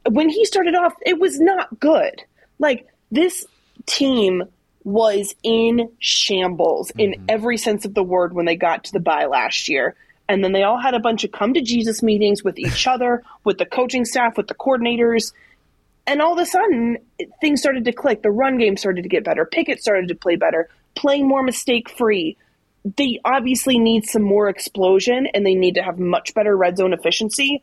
[0.09, 2.23] When he started off, it was not good.
[2.61, 3.45] Like, this
[3.87, 4.45] team
[4.87, 7.01] was in shambles mm-hmm.
[7.01, 9.97] in every sense of the word when they got to the bye last year.
[10.29, 13.23] And then they all had a bunch of come to Jesus meetings with each other,
[13.45, 15.33] with the coaching staff, with the coordinators
[16.07, 16.99] and all of a sudden
[17.41, 18.23] things started to click.
[18.23, 19.45] The run game started to get better.
[19.45, 22.37] Pickett started to play better, playing more mistake free.
[22.97, 26.93] They obviously need some more explosion and they need to have much better red zone
[26.93, 27.63] efficiency.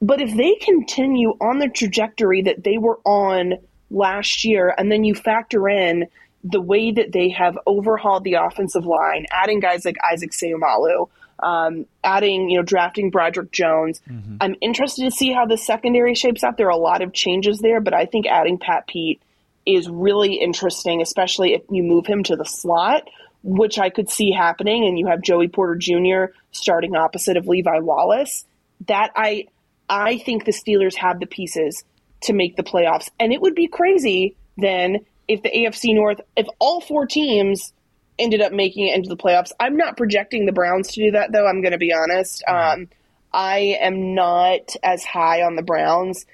[0.00, 3.58] But if they continue on the trajectory that they were on
[3.90, 6.08] last year, and then you factor in
[6.44, 11.08] the way that they have overhauled the offensive line, adding guys like Isaac Seumalo,
[11.42, 14.00] um, adding, you know, drafting Broderick Jones.
[14.08, 14.36] Mm-hmm.
[14.40, 16.56] I'm interested to see how the secondary shapes up.
[16.56, 19.20] There are a lot of changes there, but I think adding Pat Pete
[19.66, 23.08] is really interesting, especially if you move him to the slot,
[23.42, 26.34] which I could see happening, and you have Joey Porter Jr.
[26.52, 28.44] starting opposite of Levi Wallace.
[28.86, 29.46] That I
[29.88, 31.84] I think the Steelers have the pieces
[32.22, 36.46] to make the playoffs, and it would be crazy then if the AFC North, if
[36.58, 37.72] all four teams
[38.18, 39.52] ended up making it into the playoffs.
[39.58, 41.46] I'm not projecting the Browns to do that, though.
[41.46, 42.42] I'm going to be honest.
[42.48, 42.82] Mm-hmm.
[42.82, 42.88] Um,
[43.32, 46.26] I am not as high on the Browns.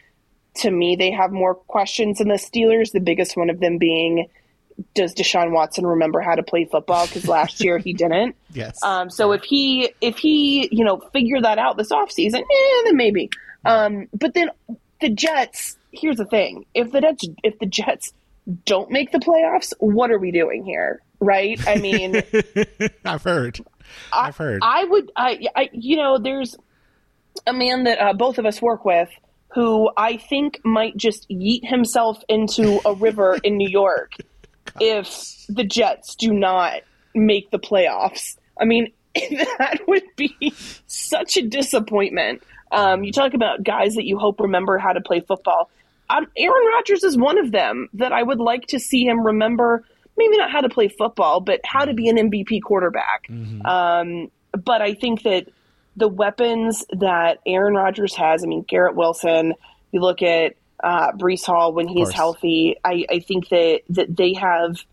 [0.57, 2.92] To me, they have more questions than the Steelers.
[2.92, 4.29] The biggest one of them being,
[4.94, 7.07] does Deshaun Watson remember how to play football?
[7.07, 8.37] Because last year he didn't.
[8.53, 8.83] Yes.
[8.83, 12.96] Um, so if he if he you know figure that out this offseason, eh, then
[12.96, 13.31] maybe.
[13.65, 14.50] Um, but then
[15.00, 15.79] the Jets.
[15.92, 18.12] Here's the thing: if the Jets if the Jets
[18.65, 21.03] don't make the playoffs, what are we doing here?
[21.21, 21.61] right?
[21.69, 22.23] I mean,
[23.05, 23.61] I've heard.
[24.13, 24.61] I've heard.
[24.63, 26.57] I, I would, I, I, you know, there's
[27.47, 29.09] a man that uh, both of us work with
[29.53, 34.15] who I think might just yeet himself into a river in New York
[34.81, 36.83] if the Jets do not
[37.15, 38.38] make the playoffs.
[38.61, 40.55] I mean, that would be
[40.87, 42.43] such a disappointment.
[42.71, 45.69] Um, you talk about guys that you hope remember how to play football.
[46.11, 49.85] Um, Aaron Rodgers is one of them that I would like to see him remember.
[50.17, 53.27] Maybe not how to play football, but how to be an MVP quarterback.
[53.29, 53.65] Mm-hmm.
[53.65, 55.46] Um, but I think that
[55.96, 59.54] the weapons that Aaron Rodgers has, I mean, Garrett Wilson,
[59.92, 64.35] you look at uh, Breece Hall when he's healthy, I, I think that, that they
[64.35, 64.85] have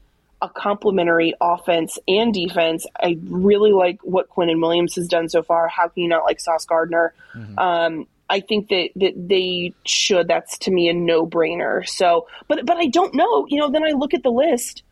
[0.42, 2.86] a complementary offense and defense.
[2.96, 5.68] I really like what Quinnen Williams has done so far.
[5.68, 7.14] How can you not like Sauce Gardner?
[7.58, 10.28] Um, I think that, that they should.
[10.28, 11.88] That's to me a no brainer.
[11.88, 13.46] So, but but I don't know.
[13.48, 14.84] You know, then I look at the list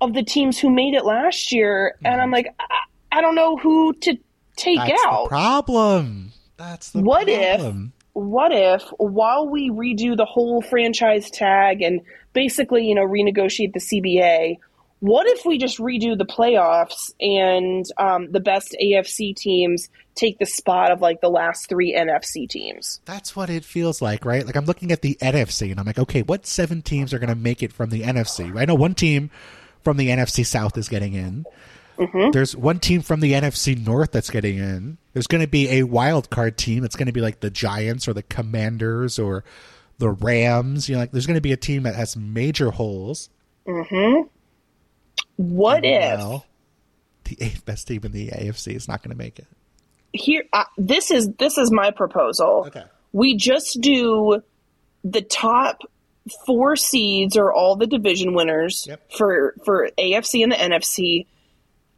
[0.00, 2.34] of the teams who made it last year, and I'm mm-hmm.
[2.34, 4.16] like, I, I don't know who to
[4.56, 5.28] take That's the out.
[5.28, 6.32] problem.
[6.56, 7.74] That's the What if-
[8.14, 12.00] what if while we redo the whole franchise tag and
[12.32, 14.56] basically you know renegotiate the cba
[15.04, 20.46] what if we just redo the playoffs and um, the best afc teams take the
[20.46, 24.46] spot of like the last three nfc teams That's what it feels like, right?
[24.46, 27.28] Like I'm looking at the NFC and I'm like, okay, what seven teams are going
[27.28, 28.56] to make it from the NFC?
[28.56, 29.30] I know one team
[29.82, 31.44] from the NFC South is getting in.
[31.98, 32.30] Mm-hmm.
[32.30, 34.98] There's one team from the NFC North that's getting in.
[35.12, 38.08] There's going to be a wild card team It's going to be like the Giants
[38.08, 39.44] or the Commanders or
[39.98, 40.88] the Rams.
[40.88, 43.28] You know, like there's going to be a team that has major holes.
[45.36, 46.20] What if
[47.24, 49.46] the eighth best team in the AFC is not going to make it.
[50.12, 52.84] here uh, this is this is my proposal Okay.
[53.12, 54.42] we just do
[55.04, 55.80] the top
[56.46, 59.12] four seeds are all the division winners Yep.
[59.18, 61.26] for for AFC and the NFC,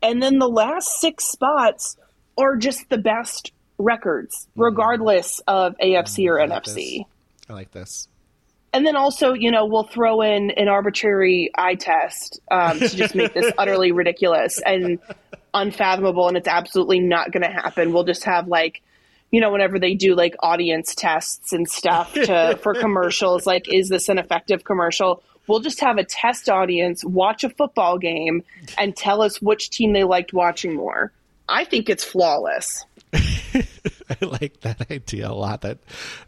[0.03, 1.97] and then the last six spots
[2.39, 6.53] are just the best records, regardless of AFC or Mm-hmm.
[6.53, 6.75] I like NFC.
[6.75, 7.05] this.
[7.49, 8.09] I like this.
[8.77, 13.15] And then also, you know, we'll throw in an arbitrary eye test um, to just
[13.15, 14.99] make this utterly ridiculous and
[15.55, 17.95] unfathomable, and it's absolutely not going to happen.
[17.95, 18.83] We'll just have like,
[19.31, 23.89] you know, whenever they do like audience tests and stuff to for commercials, like, is
[23.89, 25.23] this an effective commercial?
[25.47, 28.45] We'll just have a test audience watch a football game
[28.77, 31.13] and tell us which team they liked watching more.
[31.49, 32.85] I think it's flawless.
[34.23, 35.63] I like that idea a lot.
[35.63, 35.79] That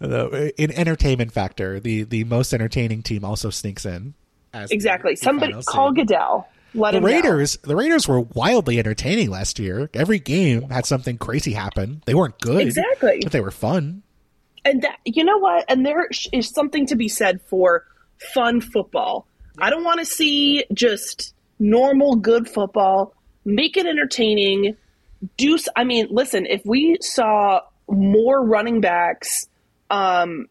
[0.01, 4.15] uh, in entertainment factor, the the most entertaining team also sneaks in.
[4.53, 5.13] As Exactly.
[5.13, 5.93] the Somebody call.
[5.93, 6.49] Goodell.
[6.75, 7.01] Let the.
[7.01, 7.57] Raiders.
[7.63, 9.89] The Raiders were wildly entertaining last year.
[9.95, 12.03] Every game had something crazy happen.
[12.07, 13.21] They weren't good, Exactly.
[13.23, 14.03] but they were fun.
[14.65, 15.65] and that, you know what?
[15.69, 17.85] And there is something to be said for
[18.35, 19.27] fun football.
[19.59, 23.15] I don't want to see just normal good football.
[23.45, 24.77] Make it entertaining.
[25.37, 29.49] Do I mean, listen, if we saw more running backs
[29.91, 30.47] um,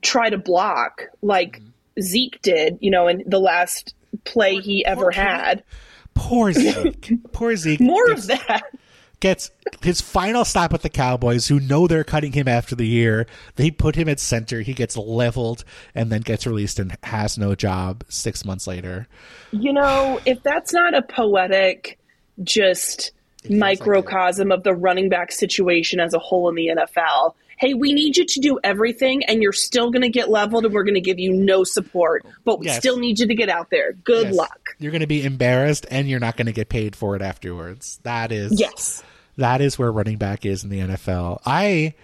[0.00, 1.60] try to block like
[2.00, 3.94] Zeke did, you know, in the last
[4.24, 5.64] play he ever had,
[6.14, 7.32] Poor Zeke.
[7.32, 7.80] Poor Zeke.
[7.80, 8.62] more gets, of that.
[9.20, 9.50] gets
[9.82, 13.26] his final stop with the Cowboys, who know they're cutting him after the year.
[13.56, 14.60] They put him at center.
[14.60, 15.64] He gets leveled
[15.94, 19.06] and then gets released and has no job six months later.
[19.52, 21.98] You know, if that's not a poetic,
[22.42, 23.12] just
[23.42, 27.34] feels like microcosm of the running back situation as a whole in the NFL.
[27.58, 30.74] Hey, we need you to do everything, and you're still going to get leveled, and
[30.74, 32.78] we're going to give you no support, but we Yes.
[32.78, 33.92] still need you to get out there.
[33.92, 34.34] Good Yes.
[34.34, 34.70] luck.
[34.80, 38.00] You're going to be embarrassed and you're not going to get paid for it afterwards.
[38.02, 39.02] That is Yes.
[39.36, 41.40] that is where running back is in the NFL.
[41.46, 41.94] I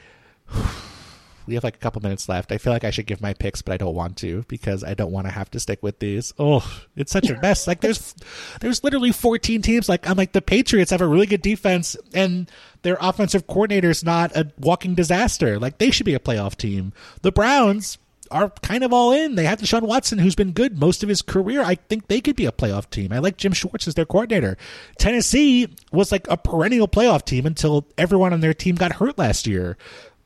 [1.48, 2.52] we have like a couple minutes left.
[2.52, 4.94] I feel like I should give my picks, but I don't want to because I
[4.94, 6.32] don't want to have to stick with these.
[6.38, 7.66] Oh, it's such a mess.
[7.66, 8.14] like there's
[8.60, 9.88] there's literally 14 teams.
[9.88, 12.50] Like I'm like the Patriots have a really good defense and
[12.82, 15.58] their offensive coordinator is not a walking disaster.
[15.58, 16.92] Like they should be a playoff team.
[17.22, 17.98] The Browns
[18.30, 19.34] are kind of all in.
[19.34, 21.62] They have Deshaun Watson, who's been good most of his career.
[21.62, 23.12] I think they could be a playoff team.
[23.12, 24.56] I like Jim Schwartz as their coordinator.
[24.98, 29.46] Tennessee was like a perennial playoff team until everyone on their team got hurt last
[29.46, 29.76] year.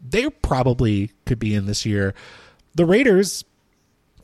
[0.02, 2.14] They probably could be in this year.
[2.74, 3.44] The Raiders,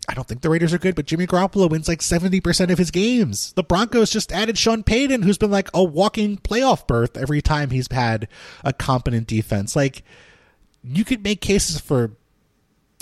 [0.09, 2.91] I don't think the Raiders are good, but Jimmy Garoppolo wins like 70% of his
[2.91, 3.53] games.
[3.53, 7.71] The Broncos just added Sean Payton, who's been like a walking playoff berth every time
[7.71, 8.29] he's had
[8.65, 9.77] a competent defense.
[9.77, 10.03] Like,
[10.83, 12.13] you could make cases for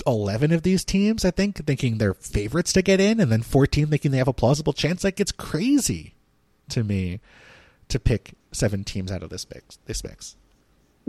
[0.05, 3.87] 11 of these teams, I think, thinking they're favorites to get in, and then 14
[3.87, 5.03] thinking they have a plausible chance.
[5.03, 6.15] Like, it's crazy
[6.69, 7.21] to me
[7.89, 9.79] to pick seven teams out of this mix.
[9.85, 10.35] This mix.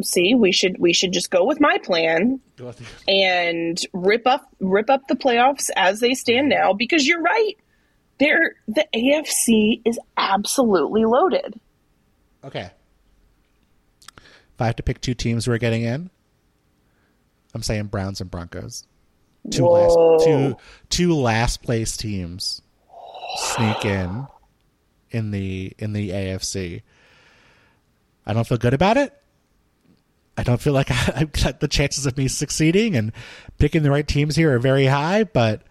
[0.03, 2.41] See, we should we should just go with my plan
[3.09, 6.61] and rip up rip up the playoffs as they stand mm-hmm.
[6.61, 7.55] now because you're right.
[8.19, 11.59] There the AFC is absolutely loaded.
[12.45, 12.71] Okay.
[14.17, 16.11] If I have to pick two teams we're getting in,
[17.55, 18.87] I'm saying Browns and Broncos.
[19.51, 20.15] Two Whoa.
[20.17, 20.57] last two
[20.91, 22.63] two last place teams
[23.37, 24.27] sneak in
[25.11, 26.83] in the in the AFC.
[28.27, 29.18] I don't feel good about it.
[30.39, 31.27] I don't feel like I,
[31.59, 33.13] the chances of me succeeding and
[33.59, 35.63] picking the right teams here are very high, but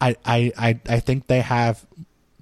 [0.00, 1.84] I I I, I think they have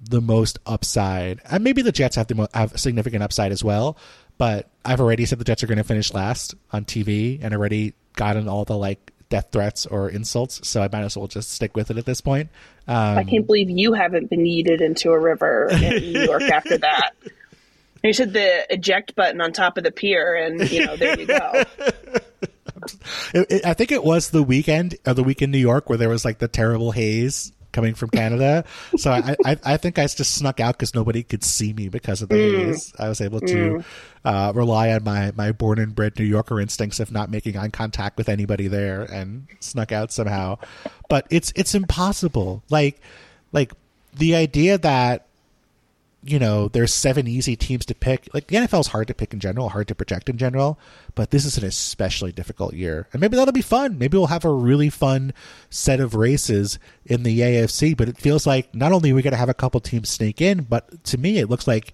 [0.09, 1.41] the most upside.
[1.49, 3.97] And maybe the Jets have the mo- have significant upside as well,
[4.37, 7.93] but I've already said the Jets are going to finish last on TV and already
[8.13, 11.75] gotten all the like death threats or insults, so I might as well just stick
[11.75, 12.49] with it at this point.
[12.87, 16.77] Um, I can't believe you haven't been yeeted into a river in New York after
[16.77, 17.11] that.
[18.05, 21.25] You should the eject button on top of the pier, and you know there you
[21.27, 21.63] go.
[23.33, 25.97] It, it, I think it was the weekend or the week in New York where
[25.97, 28.63] there was like the terrible haze coming from Canada.
[28.97, 32.21] so I, I, I think I just snuck out because nobody could see me because
[32.21, 32.65] of the Mm.
[32.67, 32.93] haze.
[32.99, 33.83] I was able to
[34.23, 37.69] uh, rely on my, my born and bred New Yorker instincts of not making eye
[37.69, 40.57] contact with anybody there and snuck out somehow.
[41.09, 42.61] But it's it's impossible.
[42.69, 43.01] Like
[43.51, 43.73] like
[44.15, 45.25] the idea that
[46.27, 48.27] you know, there's seven easy teams to pick.
[48.33, 50.79] Like the NFL is hard to pick in general, hard to project in general,
[51.13, 53.07] but this is an especially difficult year.
[53.13, 53.99] And maybe that'll be fun.
[53.99, 55.33] Maybe we'll have a really fun
[55.69, 59.33] set of races in the AFC, but it feels like not only are we going
[59.33, 61.93] to have a couple teams sneak in, but to me it looks like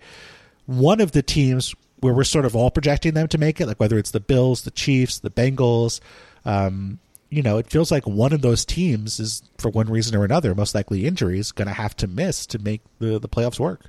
[0.65, 3.81] one of the teams where we're sort of all projecting them to make it, like
[3.81, 5.99] whether it's the Bills, the Chiefs, the Bengals,
[6.45, 10.23] um, you know, it feels like one of those teams is, for one reason or
[10.23, 13.85] another, most likely injuries, going to have to miss to make the, the playoffs work.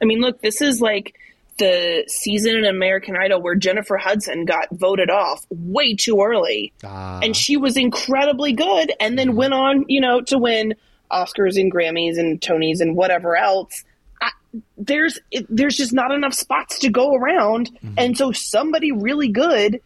[0.00, 1.14] I mean, look, this is like
[1.58, 6.72] the season in American Idol where Jennifer Hudson got voted off way too early.
[6.84, 7.20] Ah.
[7.22, 10.74] and she was incredibly good and then went on, you know, to win
[11.10, 13.84] Oscars and Grammys and Tonys and whatever else.
[14.20, 14.30] I,
[14.76, 19.80] there's it, there's just not enough spots to go around, and so somebody really good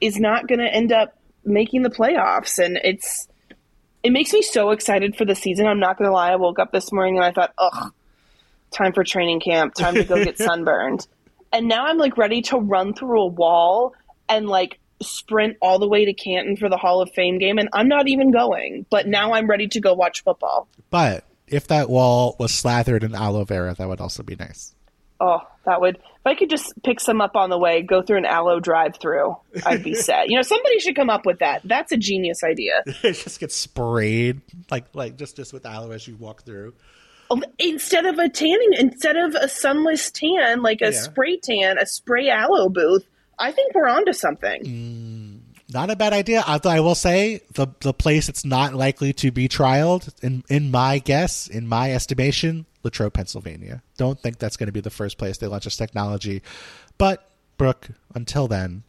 [0.00, 3.28] is not going to end up making the playoffs, and it's
[4.02, 5.66] it makes me so excited for the season.
[5.66, 6.32] I'm not going to lie.
[6.32, 7.92] I woke up this morning and I thought, ugh,
[8.76, 11.06] time for training camp, time to go get sunburned.
[11.52, 13.94] And now I'm like ready to run through a wall
[14.28, 17.58] and like sprint all the way to Canton for the Hall of Fame game.
[17.58, 20.68] And I'm not even going, but now I'm ready to go watch football.
[20.90, 24.74] But if that wall was slathered in aloe vera, that would also be nice.
[25.18, 28.18] Oh, that would, if I could just pick some up on the way, go through
[28.18, 30.28] an aloe drive through, I'd be set.
[30.28, 31.62] You know, somebody should come up with that.
[31.64, 32.82] That's a genius idea.
[32.86, 36.74] it just gets sprayed like like just just with aloe as you walk through.
[37.30, 41.00] Oh, instead of a tanning, instead of a sunless tan, like a Yeah.
[41.00, 43.04] spray tan, a spray aloe booth,
[43.38, 44.62] I think we're onto something.
[44.64, 45.38] Mm,
[45.72, 46.44] not a bad idea.
[46.46, 50.70] Although I will say the the place it's not likely to be trialed in in
[50.70, 53.82] my guess, in my estimation, Latrobe, Pennsylvania.
[53.96, 56.42] Don't think that's going to be the first place they launch this technology.
[56.98, 58.84] But Brooke, until then,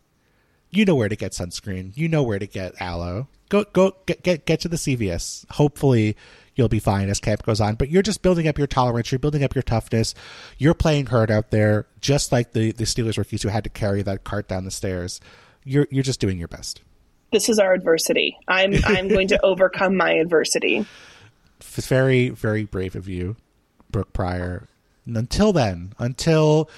[0.70, 1.92] you know where to get sunscreen.
[1.96, 3.28] You know where to get aloe.
[3.50, 5.46] Go go get get get to the CVS.
[5.52, 6.16] Hopefully
[6.58, 7.76] you'll be fine as camp goes on.
[7.76, 9.12] But you're just building up your tolerance.
[9.12, 10.14] You're building up your toughness.
[10.58, 14.02] You're playing hard out there, just like the the Steelers rookies who had to carry
[14.02, 15.22] that cart down the stairs.
[15.64, 16.82] You're you're just doing your best.
[17.32, 18.38] This is our adversity.
[18.48, 20.86] I'm I'm going to overcome my adversity.
[21.60, 23.38] It's very very brave of you,
[23.90, 24.68] Brooke Pryor.
[25.06, 26.70] And until then, until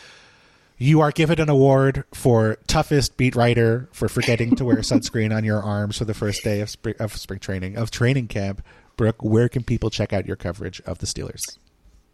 [0.78, 5.44] you are given an award for toughest beat writer for forgetting to wear sunscreen on
[5.44, 8.64] your arms for the first day of spring, of spring training of training camp.
[9.00, 11.58] Brooke, where can people check out your coverage of the Steelers?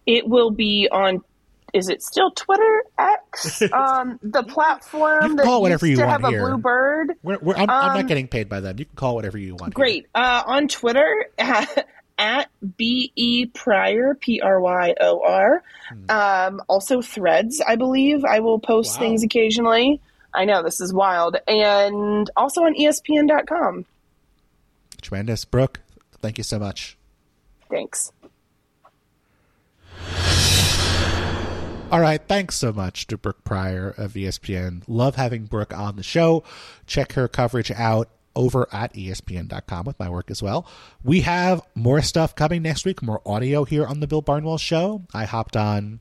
[0.05, 1.23] It will be on.
[1.73, 3.63] Is it still Twitter X?
[3.73, 6.45] Um, the platform You can call whatever you to want have here.
[6.45, 7.13] a blue bird.
[7.23, 8.77] We're, we're, I'm, I'm Um, not getting paid by them.
[8.77, 9.73] You can call whatever you want.
[9.73, 10.05] Great.
[10.13, 15.63] Uh, on Twitter at, B E Pryor P R Y O R.
[16.07, 18.23] Um, also Threads, I believe.
[18.23, 18.99] I will post Wow.
[18.99, 19.99] things occasionally.
[20.35, 23.85] I know this is wild, and also on ESPN.com.
[25.01, 25.45] Tremendous.
[25.45, 25.79] Brooke,
[26.25, 26.97] thank you so much.
[27.69, 28.11] Thanks.
[31.91, 34.81] All right, thanks so much to Brooke Pryor of ESPN.
[34.87, 36.43] Love having Brooke on the show.
[36.87, 40.67] Check her coverage out over at ESPN.com with my work as well.
[41.03, 45.03] We have more stuff coming next week, more audio here on the Bill Barnwell Show.
[45.13, 45.99] I hopped on,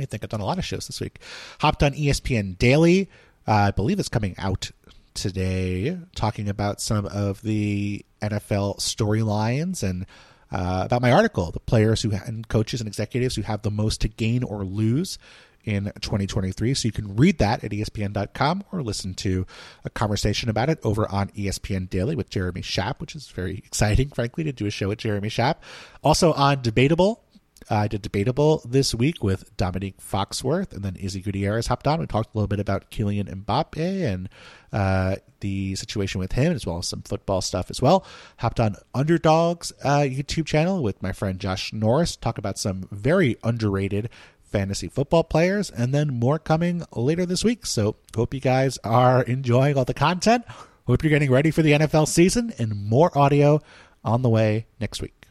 [0.00, 1.20] I think I've done a lot of shows this week.
[1.60, 3.08] Hopped on ESPN Daily.
[3.46, 4.72] Uh, I believe it's coming out
[5.14, 10.06] today, talking about some of the NFL storylines and
[10.50, 14.00] uh, about my article, the players who and coaches and executives who have the most
[14.02, 15.18] to gain or lose
[15.64, 16.74] in 2023.
[16.74, 19.46] So you can read that at ESPN.com or listen to
[19.84, 24.10] a conversation about it over on ESPN Daily with Jeremy Schaap, which is very exciting,
[24.10, 25.56] frankly, to do a show with Jeremy Schaap.
[26.02, 27.22] Also on Debatable,
[27.70, 32.00] I did Debatable this week with Dominique Foxworth, and then Izzy Gutierrez hopped on.
[32.00, 33.76] We talked a little bit about Kylian Mbappe
[34.12, 34.28] and
[34.72, 38.04] uh, the situation with him, as well as some football stuff as well.
[38.38, 42.16] Hopped on Underdogs uh, YouTube channel with my friend Josh Norris.
[42.16, 44.08] Talk about some very underrated
[44.42, 47.66] fantasy football players, and then more coming later this week.
[47.66, 50.44] So, hope you guys are enjoying all the content.
[50.86, 53.60] Hope you're getting ready for the NFL season, and more audio
[54.04, 55.21] on the way next week.